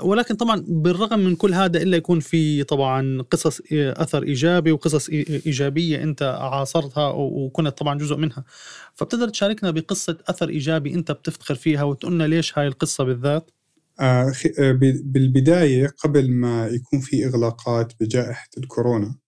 ولكن 0.01 0.35
طبعا 0.35 0.63
بالرغم 0.67 1.19
من 1.19 1.35
كل 1.35 1.53
هذا 1.53 1.81
إلا 1.81 1.97
يكون 1.97 2.19
في 2.19 2.63
طبعا 2.63 3.21
قصص 3.21 3.61
أثر 3.73 4.23
إيجابي 4.23 4.71
وقصص 4.71 5.09
إيجابية 5.09 6.03
أنت 6.03 6.23
عاصرتها 6.39 7.07
وكنت 7.15 7.77
طبعا 7.77 7.97
جزء 7.97 8.15
منها. 8.15 8.43
فبتقدر 8.95 9.29
تشاركنا 9.29 9.71
بقصة 9.71 10.17
أثر 10.27 10.49
إيجابي 10.49 10.93
أنت 10.93 11.11
بتفتخر 11.11 11.55
فيها 11.55 11.83
وتقولنا 11.83 12.23
ليش 12.23 12.57
هاي 12.59 12.67
القصة 12.67 13.03
بالذات؟ 13.03 13.51
آه, 13.99 14.33
آه، 14.59 14.71
بالبداية 15.03 15.87
قبل 16.03 16.31
ما 16.31 16.67
يكون 16.67 16.99
في 16.99 17.25
إغلاقات 17.25 17.93
بجائحة 17.99 18.49
الكورونا 18.57 19.07
آه 19.07 19.24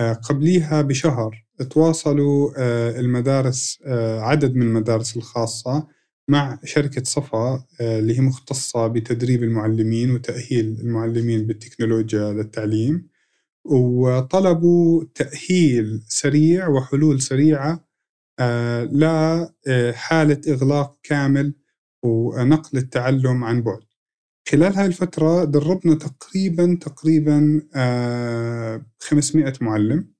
قبليها 0.00 0.82
بشهر 0.82 1.44
تواصلوا 1.70 2.52
آه 2.56 3.00
المدارس 3.00 3.78
آه 3.86 4.20
عدد 4.20 4.54
من 4.54 4.62
المدارس 4.62 5.16
الخاصة 5.16 5.86
مع 6.28 6.58
شركة 6.64 7.02
صفا 7.04 7.64
آه، 7.80 7.98
اللي 7.98 8.16
هي 8.16 8.20
مختصة 8.20 8.86
بتدريب 8.86 9.42
المعلمين 9.42 10.10
وتأهيل 10.10 10.80
المعلمين 10.80 11.46
بالتكنولوجيا 11.46 12.32
للتعليم. 12.32 13.08
وطلبوا 13.64 15.04
تأهيل 15.14 16.02
سريع 16.08 16.68
وحلول 16.68 17.22
سريعة 17.22 17.88
آه، 18.38 18.84
لحالة 18.84 20.40
إغلاق 20.48 20.98
كامل 21.02 21.54
ونقل 22.04 22.78
التعلم 22.78 23.44
عن 23.44 23.62
بعد. 23.62 23.85
خلال 24.48 24.74
هاي 24.74 24.86
الفترة 24.86 25.44
دربنا 25.44 25.94
تقريبا 25.94 26.78
تقريبا 26.80 27.62
500 29.00 29.48
آه، 29.48 29.52
معلم. 29.60 30.10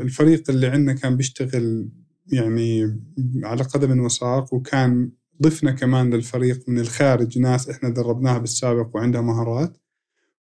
الفريق 0.00 0.50
اللي 0.50 0.66
عندنا 0.66 0.92
كان 0.92 1.16
بيشتغل 1.16 1.88
يعني 2.32 3.00
على 3.44 3.62
قدم 3.62 4.00
وساق 4.00 4.54
وكان 4.54 5.12
ضفنا 5.42 5.70
كمان 5.72 6.14
للفريق 6.14 6.68
من 6.68 6.78
الخارج 6.78 7.38
ناس 7.38 7.68
إحنا 7.68 7.88
دربناها 7.88 8.38
بالسابق 8.38 8.96
وعندها 8.96 9.20
مهارات. 9.20 9.76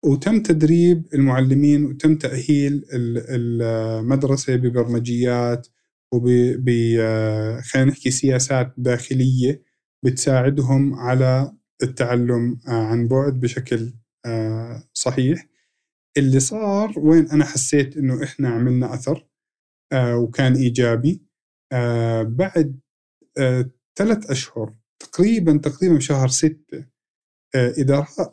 وتم 0.04 0.42
تدريب 0.42 1.06
المعلمين 1.14 1.84
وتم 1.84 2.16
تأهيل 2.16 2.84
المدرسة 2.92 4.56
ببرمجيات 4.56 5.68
وب 6.12 6.28
خلينا 7.62 7.90
نحكي 7.90 8.10
سياسات 8.10 8.74
داخلية 8.76 9.62
بتساعدهم 10.02 10.94
على 10.94 11.52
التعلم 11.82 12.60
عن 12.66 13.08
بعد 13.08 13.40
بشكل 13.40 13.92
صحيح. 14.94 15.46
اللي 16.16 16.40
صار 16.40 16.92
وين 16.98 17.30
أنا 17.30 17.44
حسيت 17.44 17.96
إنه 17.96 18.24
إحنا 18.24 18.48
عملنا 18.48 18.94
أثر 18.94 19.26
وكان 19.94 20.54
إيجابي 20.56 21.22
آه 21.72 22.22
بعد 22.22 22.80
آه 23.38 23.70
ثلاث 23.96 24.30
أشهر 24.30 24.74
تقريبا 24.98 25.56
تقريبا 25.56 25.98
شهر 25.98 26.28
ستة 26.28 26.86
آه 27.54 27.74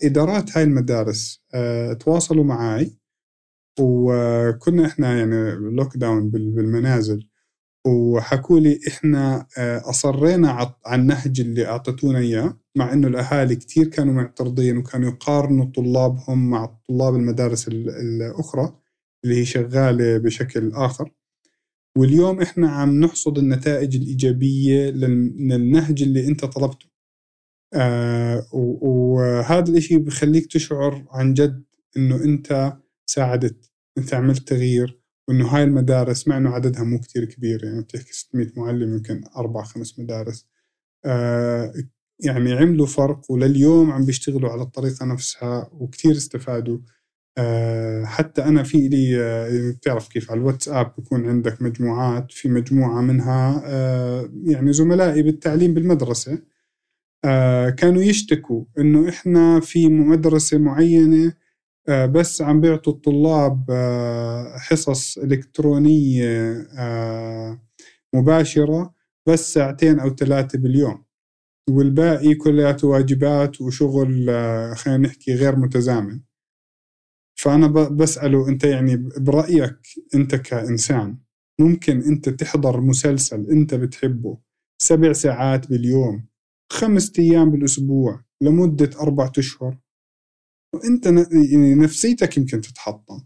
إدارات 0.03 0.57
هاي 0.57 0.63
المدارس 0.63 1.43
آه 1.53 1.93
تواصلوا 1.93 2.43
معي 2.43 2.97
وكنا 3.79 4.85
إحنا 4.85 5.17
يعني 5.17 5.51
لوك 5.55 5.97
داون 5.97 6.29
بالمنازل. 6.29 7.27
وحكوا 7.87 8.59
لي 8.59 8.79
إحنا 8.87 9.47
آه، 9.57 9.89
أصرينا 9.89 10.51
على 10.51 10.73
النهج 10.93 11.41
اللي 11.41 11.65
اعطيتونا 11.67 12.19
إياه 12.19 12.57
مع 12.77 12.93
إنه 12.93 13.07
الأهالي 13.07 13.55
كثير 13.55 13.87
كانوا 13.87 14.13
معترضين 14.13 14.77
وكانوا 14.77 15.09
يقارنوا 15.09 15.65
طلابهم 15.65 16.49
مع 16.49 16.77
طلاب 16.89 17.15
المدارس 17.15 17.67
الأخرى 17.67 18.73
اللي 19.23 19.35
هي 19.41 19.45
شغالة 19.45 20.17
بشكل 20.17 20.71
آخر. 20.73 21.11
واليوم 21.97 22.41
إحنا 22.41 22.69
عم 22.69 22.99
نحصد 22.99 23.37
النتائج 23.37 23.95
الإيجابية 23.95 24.89
للنهج 24.89 26.01
اللي 26.03 26.27
أنت 26.27 26.45
طلبته. 26.45 26.85
آه 27.73 28.47
وهذا 28.53 29.71
الإشي 29.71 29.97
بخليك 29.97 30.51
تشعر 30.51 31.05
عن 31.11 31.33
جد 31.33 31.63
إنه 31.97 32.15
أنت 32.23 32.77
ساعدت 33.05 33.71
أنت 33.97 34.13
عملت 34.13 34.47
تغيير. 34.47 35.01
وانه 35.27 35.47
هاي 35.47 35.63
المدارس 35.63 36.27
مع 36.27 36.37
إنه 36.37 36.49
عددها 36.49 36.83
مو 36.83 36.99
كتير 36.99 37.25
كبير 37.25 37.63
يعني 37.63 37.81
بتحكي 37.81 38.13
600 38.13 38.51
معلم 38.57 38.93
يمكن 38.93 39.21
أربع 39.37 39.63
خمس 39.63 39.99
مدارس. 39.99 40.47
آه 41.05 41.73
يعني 42.19 42.53
عملوا 42.53 42.85
فرق 42.87 43.31
ولليوم 43.31 43.91
عم 43.91 44.05
بيشتغلوا 44.05 44.49
على 44.51 44.61
الطريقة 44.61 45.05
نفسها 45.05 45.69
وكتير 45.73 46.11
استفادوا. 46.11 46.79
آه 47.37 48.05
حتى 48.05 48.43
أنا 48.45 48.63
في 48.63 48.89
لي 48.89 49.21
آه 49.23 49.71
بتعرف 49.71 50.09
كيف 50.09 50.31
على 50.31 50.39
الواتساب 50.41 50.93
بكون 50.97 51.29
عندك 51.29 51.61
مجموعات 51.61 52.31
في 52.31 52.49
مجموعة 52.49 53.01
منها 53.01 53.63
آه 53.65 54.31
يعني 54.45 54.73
زملائي 54.73 55.23
بالتعليم 55.23 55.73
بالمدرسة. 55.73 56.39
آه 57.25 57.69
كانوا 57.69 58.03
يشتكوا 58.03 58.65
إنه 58.79 59.09
إحنا 59.09 59.59
في 59.59 59.89
مدرسة 59.89 60.57
معينة 60.57 61.33
بس 61.89 62.41
عم 62.41 62.61
بيعطوا 62.61 62.93
الطلاب 62.93 63.65
آه، 63.71 64.57
حصص 64.57 65.17
إلكترونية 65.17 66.67
آه، 66.79 67.61
مباشرة 68.13 68.93
بس 69.27 69.53
ساعتين 69.53 69.99
أو 69.99 70.09
ثلاثة 70.15 70.59
باليوم. 70.59 71.03
والباقي 71.69 72.35
كلياته 72.35 72.87
واجبات 72.87 73.61
وشغل 73.61 74.25
خلينا 74.75 74.97
نحكي 75.07 75.33
غير 75.35 75.55
متزامن. 75.55 76.21
فأنا 77.39 77.67
بسأله 77.89 78.49
أنت 78.49 78.63
يعني 78.63 78.95
برأيك 79.17 79.79
أنت 80.15 80.35
كإنسان 80.35 81.17
ممكن 81.59 82.01
أنت 82.01 82.29
تحضر 82.29 82.81
مسلسل 82.81 83.47
أنت 83.51 83.75
بتحبه 83.75 84.37
سبع 84.81 85.13
ساعات 85.13 85.69
باليوم 85.69 86.27
خمسة 86.71 87.13
أيام 87.19 87.51
بالأسبوع 87.51 88.23
لمدة 88.41 88.89
أربعة 89.01 89.31
أشهر؟ 89.37 89.77
وانت 90.73 91.05
يعني 91.51 91.75
نفسيتك 91.75 92.37
يمكن 92.37 92.61
تتحطم. 92.61 93.21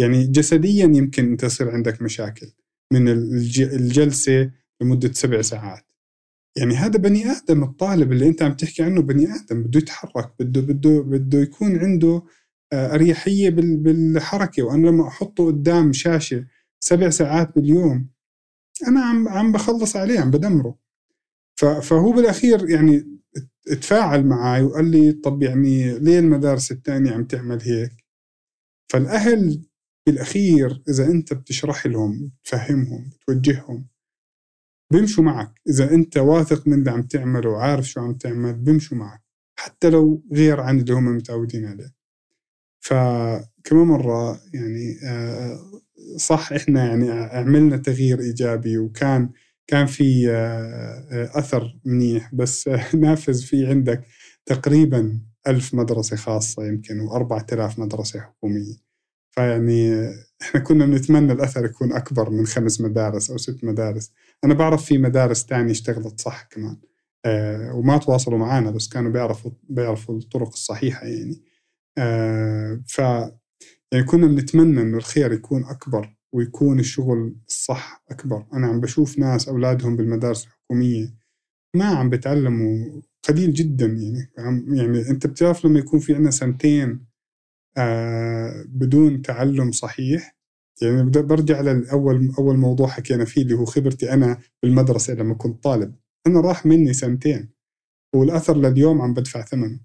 يعني 0.00 0.26
جسديا 0.26 0.84
يمكن 0.84 1.30
أنت 1.30 1.42
يصير 1.42 1.70
عندك 1.70 2.02
مشاكل 2.02 2.52
من 2.92 3.08
الجلسة 3.08 4.50
لمدة 4.82 5.12
سبع 5.12 5.42
ساعات. 5.42 5.84
يعني 6.58 6.74
هذا 6.74 6.98
بني 6.98 7.30
آدم 7.30 7.62
الطالب 7.62 8.12
اللي 8.12 8.28
أنت 8.28 8.42
عم 8.42 8.52
تحكي 8.52 8.82
عنه 8.82 9.02
بني 9.02 9.24
آدم 9.34 9.62
بده 9.62 9.78
يتحرك 9.78 10.34
بده 10.40 10.60
بده 10.60 11.00
بده 11.02 11.38
يكون 11.38 11.78
عنده 11.78 12.22
آه، 12.72 12.94
أريحية 12.94 13.50
بالحركة. 13.50 14.62
وأنا 14.62 14.88
لما 14.88 15.08
أحطه 15.08 15.46
قدام 15.46 15.92
شاشة 15.92 16.46
سبع 16.80 17.10
ساعات 17.10 17.54
باليوم 17.56 18.08
أنا 18.88 19.00
عم 19.04 19.28
عم 19.28 19.52
بخلص 19.52 19.96
عليه 19.96 20.20
عم 20.20 20.30
بدمره. 20.30 20.78
فهو 21.82 22.12
بالأخير 22.12 22.70
يعني 22.70 23.14
تفاعل 23.66 24.26
معي 24.26 24.62
وقال 24.62 24.90
لي 24.90 25.12
طب 25.12 25.42
يعني 25.42 25.98
ليه 25.98 26.18
المدارس 26.18 26.72
الثانية 26.72 27.12
عم 27.12 27.24
تعمل 27.24 27.62
هيك؟ 27.62 28.04
فالأهل 28.92 29.64
بالأخير 30.06 30.82
إذا 30.88 31.06
أنت 31.06 31.32
بتشرح 31.32 31.86
لهم 31.86 32.32
تفهمهم 32.44 33.10
بتوجههم 33.10 33.86
بيمشوا 34.92 35.24
معك. 35.24 35.60
إذا 35.68 35.94
أنت 35.94 36.16
واثق 36.16 36.68
من 36.68 36.78
اللي 36.78 36.90
عم 36.90 37.02
تعمله 37.02 37.50
وعارف 37.50 37.88
شو 37.88 38.00
عم 38.00 38.14
تعمل 38.14 38.54
بيمشوا 38.54 38.96
معك. 38.96 39.22
حتى 39.58 39.90
لو 39.90 40.24
غير 40.32 40.60
عن 40.60 40.80
اللي 40.80 40.92
هم 40.94 41.16
متعودين 41.16 41.66
عليه. 41.66 41.94
فكمان 42.80 43.86
مرة 43.86 44.40
يعني 44.54 44.98
آه، 45.04 45.58
صح 46.16 46.52
إحنا 46.52 46.86
يعني 46.86 47.10
عملنا 47.10 47.76
تغيير 47.76 48.20
إيجابي 48.20 48.78
وكان 48.78 49.30
كان 49.66 49.86
في 49.86 50.30
آه، 50.30 51.30
أثر 51.38 51.78
منيح 51.84 52.34
بس 52.34 52.68
نافذ 52.94 53.42
في 53.42 53.66
عندك 53.66 54.04
تقريبا 54.46 55.20
ألف 55.46 55.74
مدرسة 55.74 56.16
خاصة 56.16 56.66
يمكن 56.66 57.00
وأربعة 57.00 57.46
آلاف 57.52 57.78
مدرسة 57.78 58.20
حكومية. 58.20 58.74
فيعني 59.30 60.08
إحنا 60.42 60.60
كنا 60.60 60.86
بنتمنى 60.86 61.32
الأثر 61.32 61.64
يكون 61.64 61.92
أكبر 61.92 62.30
من 62.30 62.46
خمس 62.46 62.80
مدارس 62.80 63.30
أو 63.30 63.36
ست 63.38 63.64
مدارس. 63.64 64.12
أنا 64.44 64.54
بعرف 64.54 64.84
في 64.84 64.98
مدارس 64.98 65.46
تانية 65.46 65.72
اشتغلت 65.72 66.20
صح 66.20 66.42
كمان 66.50 66.76
آه 67.24 67.74
وما 67.74 67.98
تواصلوا 67.98 68.38
معنا 68.38 68.70
بس 68.70 68.88
كانوا 68.88 69.10
بيعرفوا 69.12 69.50
بيعرفوا 69.68 70.18
الطرق 70.18 70.48
الصحيحة 70.48 71.06
يعني. 71.06 71.42
آه 71.98 72.82
ف 72.88 72.98
يعني 73.92 74.04
كنا 74.06 74.26
بنتمنى 74.26 74.80
إنه 74.82 74.96
الخير 74.98 75.32
يكون 75.32 75.64
أكبر 75.64 76.13
ويكون 76.34 76.78
الشغل 76.80 77.36
الصح 77.48 78.04
أكبر. 78.10 78.46
أنا 78.52 78.66
عم 78.66 78.80
بشوف 78.80 79.18
ناس 79.18 79.48
أولادهم 79.48 79.96
بالمدارس 79.96 80.44
الحكومية 80.44 81.14
ما 81.76 81.84
عم 81.84 82.10
بتعلموا 82.10 83.02
قليل 83.28 83.52
جدا 83.52 83.86
يعني. 83.86 84.32
يعني 84.78 85.10
أنت 85.10 85.26
بتعرف 85.26 85.64
لما 85.64 85.78
يكون 85.78 86.00
في 86.00 86.14
عندنا 86.14 86.30
سنتين 86.30 87.06
آه 87.76 88.64
بدون 88.68 89.22
تعلم 89.22 89.72
صحيح؟ 89.72 90.36
يعني 90.82 91.02
برجع 91.10 91.60
للأول 91.60 92.32
أول 92.38 92.56
موضوع 92.56 92.88
حكينا 92.88 93.24
فيه 93.24 93.42
اللي 93.42 93.54
هو 93.54 93.64
خبرتي 93.64 94.12
أنا 94.12 94.38
بالمدرسة 94.62 95.14
لما 95.14 95.34
كنت 95.34 95.64
طالب. 95.64 95.94
أنا 96.26 96.40
راح 96.40 96.66
مني 96.66 96.92
سنتين 96.92 97.50
والأثر 98.14 98.56
لليوم 98.56 99.02
عم 99.02 99.14
بدفع 99.14 99.44
ثمنه 99.44 99.80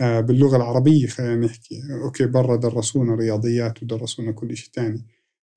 آه 0.00 0.20
باللغة 0.20 0.56
العربية 0.56 1.06
خلينا 1.06 1.36
نحكي. 1.46 1.80
أوكي 2.04 2.26
برا 2.26 2.56
درسونا 2.56 3.14
رياضيات 3.14 3.82
ودرسونا 3.82 4.32
كل 4.32 4.56
شيء 4.56 4.70
تاني. 4.72 5.06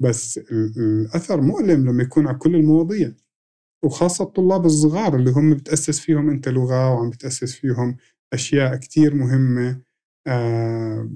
بس 0.02 0.38
الأثر 0.78 1.42
مؤلم 1.42 1.90
لما 1.90 2.04
يكون 2.04 2.28
على 2.28 2.38
كل 2.38 2.56
المواضيع. 2.56 3.14
وخاصة 3.86 4.24
الطلاب 4.24 4.66
الصغار 4.66 5.16
اللي 5.16 5.32
هم 5.32 5.54
بتأسس 5.54 6.00
فيهم 6.00 6.30
أنت 6.30 6.50
لغة 6.50 6.94
وعم 6.94 7.10
بتأسس 7.10 7.56
فيهم 7.56 7.98
أشياء 8.34 8.76
كتير 8.78 9.16
مهمة 9.16 9.82
آه 10.28 11.10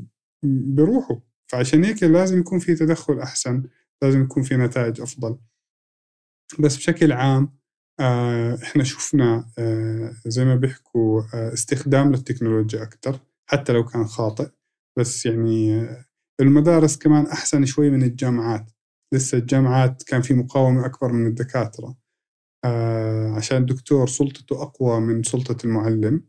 بروحوا. 0.45 1.17
فعشان 1.51 1.83
هيك 1.83 2.03
لازم 2.03 2.39
يكون 2.39 2.59
في 2.59 2.75
تدخل 2.75 3.19
أحسن 3.19 3.63
لازم 4.03 4.21
يكون 4.23 4.43
في 4.43 4.57
نتائج 4.57 5.01
أفضل. 5.01 5.37
بس 6.59 6.77
بشكل 6.77 7.11
عام 7.11 7.57
آه 7.99 8.55
إحنا 8.63 8.83
شفنا 8.83 9.51
آه 9.59 10.15
زي 10.27 10.45
ما 10.45 10.55
بيحكوا 10.55 11.21
آه 11.33 11.53
استخدام 11.53 12.11
للتكنولوجيا 12.11 12.83
أكثر 12.83 13.19
حتى 13.49 13.73
لو 13.73 13.85
كان 13.85 14.05
خاطئ. 14.05 14.49
بس 14.99 15.25
يعني 15.25 15.75
آه، 15.81 16.05
المدارس 16.41 16.97
كمان 16.97 17.27
أحسن 17.27 17.65
شوي 17.65 17.89
من 17.89 18.03
الجامعات. 18.03 18.71
لسه 19.13 19.38
الجامعات 19.38 20.03
كان 20.03 20.21
في 20.21 20.34
مقاومة 20.34 20.86
أكبر 20.86 21.11
من 21.13 21.27
الدكاترة. 21.27 21.95
آه 22.65 23.30
عشان 23.38 23.57
الدكتور 23.57 24.07
سلطته 24.07 24.63
أقوى 24.63 24.99
من 25.01 25.23
سلطة 25.23 25.65
المعلم 25.65 26.23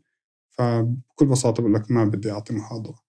فبكل 0.57 1.25
بساطة 1.27 1.61
بقول 1.63 1.73
لك 1.75 1.91
ما 1.91 2.05
بدي 2.05 2.31
أعطي 2.31 2.53
محاضرة. 2.53 2.99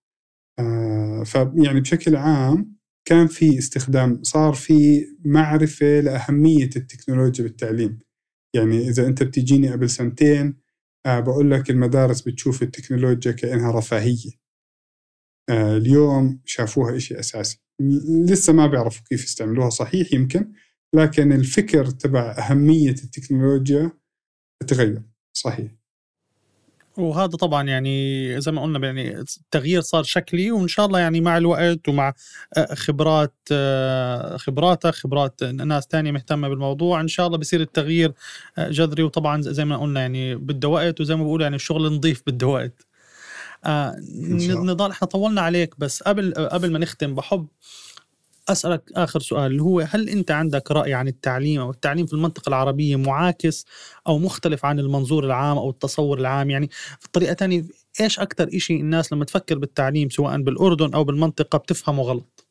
آه 0.61 1.23
فيعني 1.25 1.81
بشكل 1.81 2.17
عام 2.17 2.77
كان 3.07 3.27
في 3.27 3.59
استخدام 3.59 4.23
صار 4.25 4.55
في 4.55 5.07
معرفة 5.25 6.01
لأهمية 6.01 6.71
التكنولوجيا 6.77 7.45
بالتعليم. 7.45 7.99
يعني 8.55 8.89
إذا 8.89 9.07
أنت 9.09 9.23
بتجيني 9.23 9.73
قبل 9.73 9.91
سنتين 9.91 10.57
آه 11.07 11.21
بقول 11.21 11.51
لك 11.51 11.71
المدارس 11.71 12.23
بتشوف 12.23 12.63
التكنولوجيا 12.63 13.33
كأنها 13.33 13.73
رفاهية. 13.73 14.31
اليوم 15.51 16.41
شافوها 16.45 16.97
إشي 16.97 17.21
أساسي. 17.21 17.61
لسه 18.31 18.53
ما 18.53 18.67
بيعرفوا 18.67 19.03
كيف 19.09 19.25
يستعملوها. 19.25 19.71
صحيح 19.71 20.13
يمكن 20.13 20.53
لكن 20.95 21.33
الفكر 21.33 21.87
تبع 21.87 22.37
أهمية 22.39 22.91
التكنولوجيا 22.91 23.91
تغير. 24.67 25.03
صحيح. 25.33 25.79
وهذا 26.99 27.27
طبعا 27.27 27.63
يعني 27.63 28.41
زي 28.41 28.53
ما 28.53 28.63
قلنا 28.63 28.87
يعني 28.87 29.19
التغيير 29.19 29.81
صار 29.81 30.03
شكلي 30.03 30.51
وإن 30.51 30.69
شاء 30.69 30.87
الله 30.87 30.99
يعني 30.99 31.21
مع 31.21 31.37
الوقت 31.37 31.89
ومع 31.89 32.15
آه، 32.57 32.75
خبرات 32.75 33.35
آه، 33.53 34.37
خبراتك 34.37 34.95
خبرات 34.95 35.45
ناس 35.45 35.87
تانية 35.87 36.13
مهتمة 36.13 36.49
بالموضوع 36.49 37.01
إن 37.01 37.09
شاء 37.09 37.27
الله 37.27 37.39
بصير 37.39 37.61
التغيير 37.61 38.13
آه، 38.59 38.71
جذري. 38.71 39.03
وطبعا 39.03 39.43
زي 39.43 39.65
ما 39.65 39.77
قلنا 39.77 40.01
يعني 40.01 40.35
بده 40.35 40.69
وقت 40.69 41.01
وزي 41.01 41.17
ما 41.17 41.25
بقول 41.25 41.43
يعني 41.43 41.57
الشغل 41.57 41.93
نظيف 41.93 42.23
بده 42.27 42.47
وقت. 42.47 42.88
نضال 43.67 44.91
إحنا 44.91 45.09
طولنا 45.09 45.41
عليك 45.41 45.75
بس 45.79 46.03
قبل 46.03 46.35
قبل 46.35 46.73
ما 46.73 46.79
نختم 46.79 47.15
بحب 47.15 47.47
أسألك 48.49 48.93
آخر 48.97 49.21
سؤال 49.21 49.51
اللي 49.51 49.63
هو 49.63 49.81
هل 49.81 50.09
أنت 50.09 50.31
عندك 50.31 50.71
رأي 50.71 50.95
عن 50.95 51.09
التعليم 51.09 51.61
أو 51.61 51.71
التعليم 51.71 52.07
في 52.07 52.13
المنطقة 52.13 52.49
العربية 52.49 52.97
معاكس 52.97 53.67
أو 54.07 54.19
مختلف 54.19 54.65
عن 54.65 54.79
المنظور 54.79 55.25
العام 55.25 55.59
أو 55.59 55.71
التصور 55.71 56.19
العام؟ 56.19 56.51
يعني 56.51 56.69
في 57.01 57.09
طريقه 57.13 57.35
ثانية 57.35 57.65
إيش 58.01 58.21
أكثر 58.21 58.59
شيء 58.59 58.81
الناس 58.81 59.13
لما 59.13 59.25
تفكر 59.25 59.59
بالتعليم 59.59 60.11
سواء 60.11 60.43
بالأردن 60.43 60.95
أو 60.95 61.05
بالمنطقة 61.05 61.59
بتفهمه 61.59 62.03
غلط؟ 62.03 62.47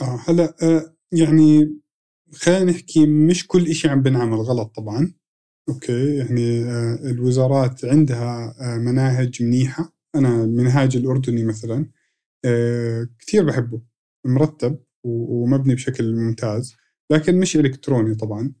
آه 0.00 0.20
هلا 0.28 0.54
آه 0.62 0.94
يعني 1.12 1.78
خلينا 2.34 2.64
نحكي 2.64 3.06
مش 3.06 3.46
كل 3.46 3.74
شيء 3.74 3.90
عم 3.90 4.02
بنعمل 4.02 4.36
غلط 4.36 4.72
طبعا. 4.76 5.12
أوكي 5.68 6.16
يعني 6.16 6.64
آه 6.64 6.94
الوزارات 6.94 7.84
عندها 7.84 8.54
آه 8.60 8.78
مناهج 8.78 9.42
منيحة. 9.42 9.96
أنا 10.14 10.44
المنهاج 10.44 10.96
الأردني 10.96 11.44
مثلا 11.44 11.90
آه 12.44 13.08
كثير 13.18 13.44
بحبه 13.44 13.82
مرتب 14.26 14.78
ومبني 15.04 15.74
بشكل 15.74 16.14
ممتاز. 16.14 16.76
لكن 17.12 17.40
مش 17.40 17.56
إلكتروني 17.56 18.14
طبعا 18.14 18.52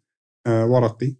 ورقي. 0.48 1.16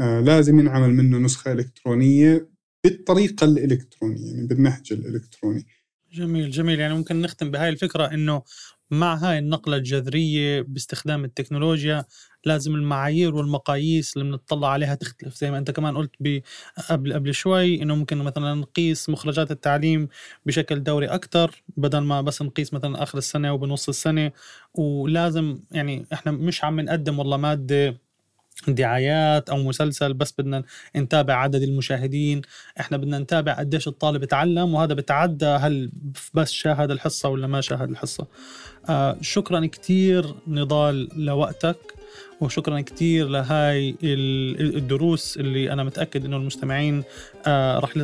لازم 0.00 0.58
ينعمل 0.58 0.90
منه 0.90 1.18
نسخة 1.18 1.52
إلكترونية 1.52 2.50
بالطريقة 2.84 3.44
الإلكترونية 3.44 4.32
يعني 4.32 4.46
بالنهج 4.46 4.92
الإلكتروني. 4.92 5.66
جميل 6.12 6.50
جميل. 6.50 6.80
يعني 6.80 6.94
ممكن 6.94 7.20
نختم 7.20 7.50
بهاي 7.50 7.68
الفكرة 7.68 8.04
إنه 8.14 8.42
مع 8.90 9.14
هاي 9.14 9.38
النقلة 9.38 9.76
الجذرية 9.76 10.60
باستخدام 10.60 11.24
التكنولوجيا 11.24 12.04
لازم 12.44 12.74
المعايير 12.74 13.34
والمقاييس 13.34 14.16
اللي 14.16 14.30
بنطلع 14.30 14.68
عليها 14.68 14.94
تختلف. 14.94 15.34
زي 15.34 15.50
ما 15.50 15.58
أنت 15.58 15.70
كمان 15.70 15.96
قلت 15.96 16.42
قبل 16.90 17.12
قبل 17.12 17.34
شوي 17.34 17.82
إنه 17.82 17.94
ممكن 17.94 18.18
مثلا 18.18 18.54
نقيس 18.54 19.08
مخرجات 19.08 19.50
التعليم 19.50 20.08
بشكل 20.46 20.82
دوري 20.82 21.06
أكثر 21.06 21.62
بدل 21.76 21.98
ما 21.98 22.20
بس 22.20 22.42
نقيس 22.42 22.74
مثلا 22.74 23.02
آخر 23.02 23.18
السنة 23.18 23.52
وبنص 23.52 23.88
السنة. 23.88 24.32
ولازم 24.74 25.58
يعني 25.70 26.06
إحنا 26.12 26.32
مش 26.32 26.64
عم 26.64 26.80
نقدم 26.80 27.18
والله 27.18 27.36
مادة 27.36 27.96
دعايات 28.68 29.50
أو 29.50 29.56
مسلسل 29.56 30.14
بس 30.14 30.34
بدنا 30.38 30.62
نتابع 30.96 31.34
عدد 31.34 31.62
المشاهدين. 31.62 32.42
إحنا 32.80 32.96
بدنا 32.96 33.18
نتابع 33.18 33.52
قديش 33.52 33.88
الطالب 33.88 34.24
تعلم 34.24 34.74
وهذا 34.74 34.94
بتعدى 34.94 35.46
هل 35.46 35.92
بس 36.34 36.50
شاهد 36.50 36.90
الحصة 36.90 37.28
ولا 37.28 37.46
ما 37.46 37.60
شاهد 37.60 37.90
الحصة. 37.90 38.26
آه 38.88 39.16
شكرا 39.20 39.66
كثير 39.66 40.34
نضال 40.46 41.24
لوقتك. 41.24 41.99
وشكرا 42.40 42.80
كثير 42.80 43.28
لهاي 43.28 43.94
الدروس 44.02 45.36
اللي 45.36 45.72
أنا 45.72 45.84
متأكد 45.84 46.24
إنه 46.24 46.36
المستمعين 46.36 47.02
آه، 47.46 47.78
رح 47.78 47.96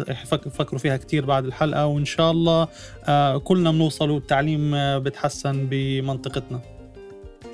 يفكروا 0.47 0.79
فيها 0.79 0.97
كثير 0.97 1.25
بعد 1.25 1.45
الحلقة. 1.45 1.87
وإن 1.87 2.05
شاء 2.05 2.31
الله 2.31 2.69
آه، 3.05 3.39
كلنا 3.39 3.71
بنوصل 3.71 4.11
والتعليم 4.11 4.75
آه، 4.75 4.99
بتحسن 4.99 5.67
بمنطقتنا. 5.71 6.61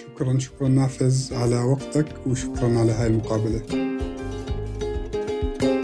شكرا 0.00 0.38
شكرا 0.38 0.68
نافذ 0.68 1.34
على 1.34 1.56
وقتك 1.56 2.26
وشكرا 2.26 2.78
على 2.78 2.92
هاي 2.92 3.06
المقابلة. 3.06 3.62
thank 5.62 5.62
you 5.62 5.81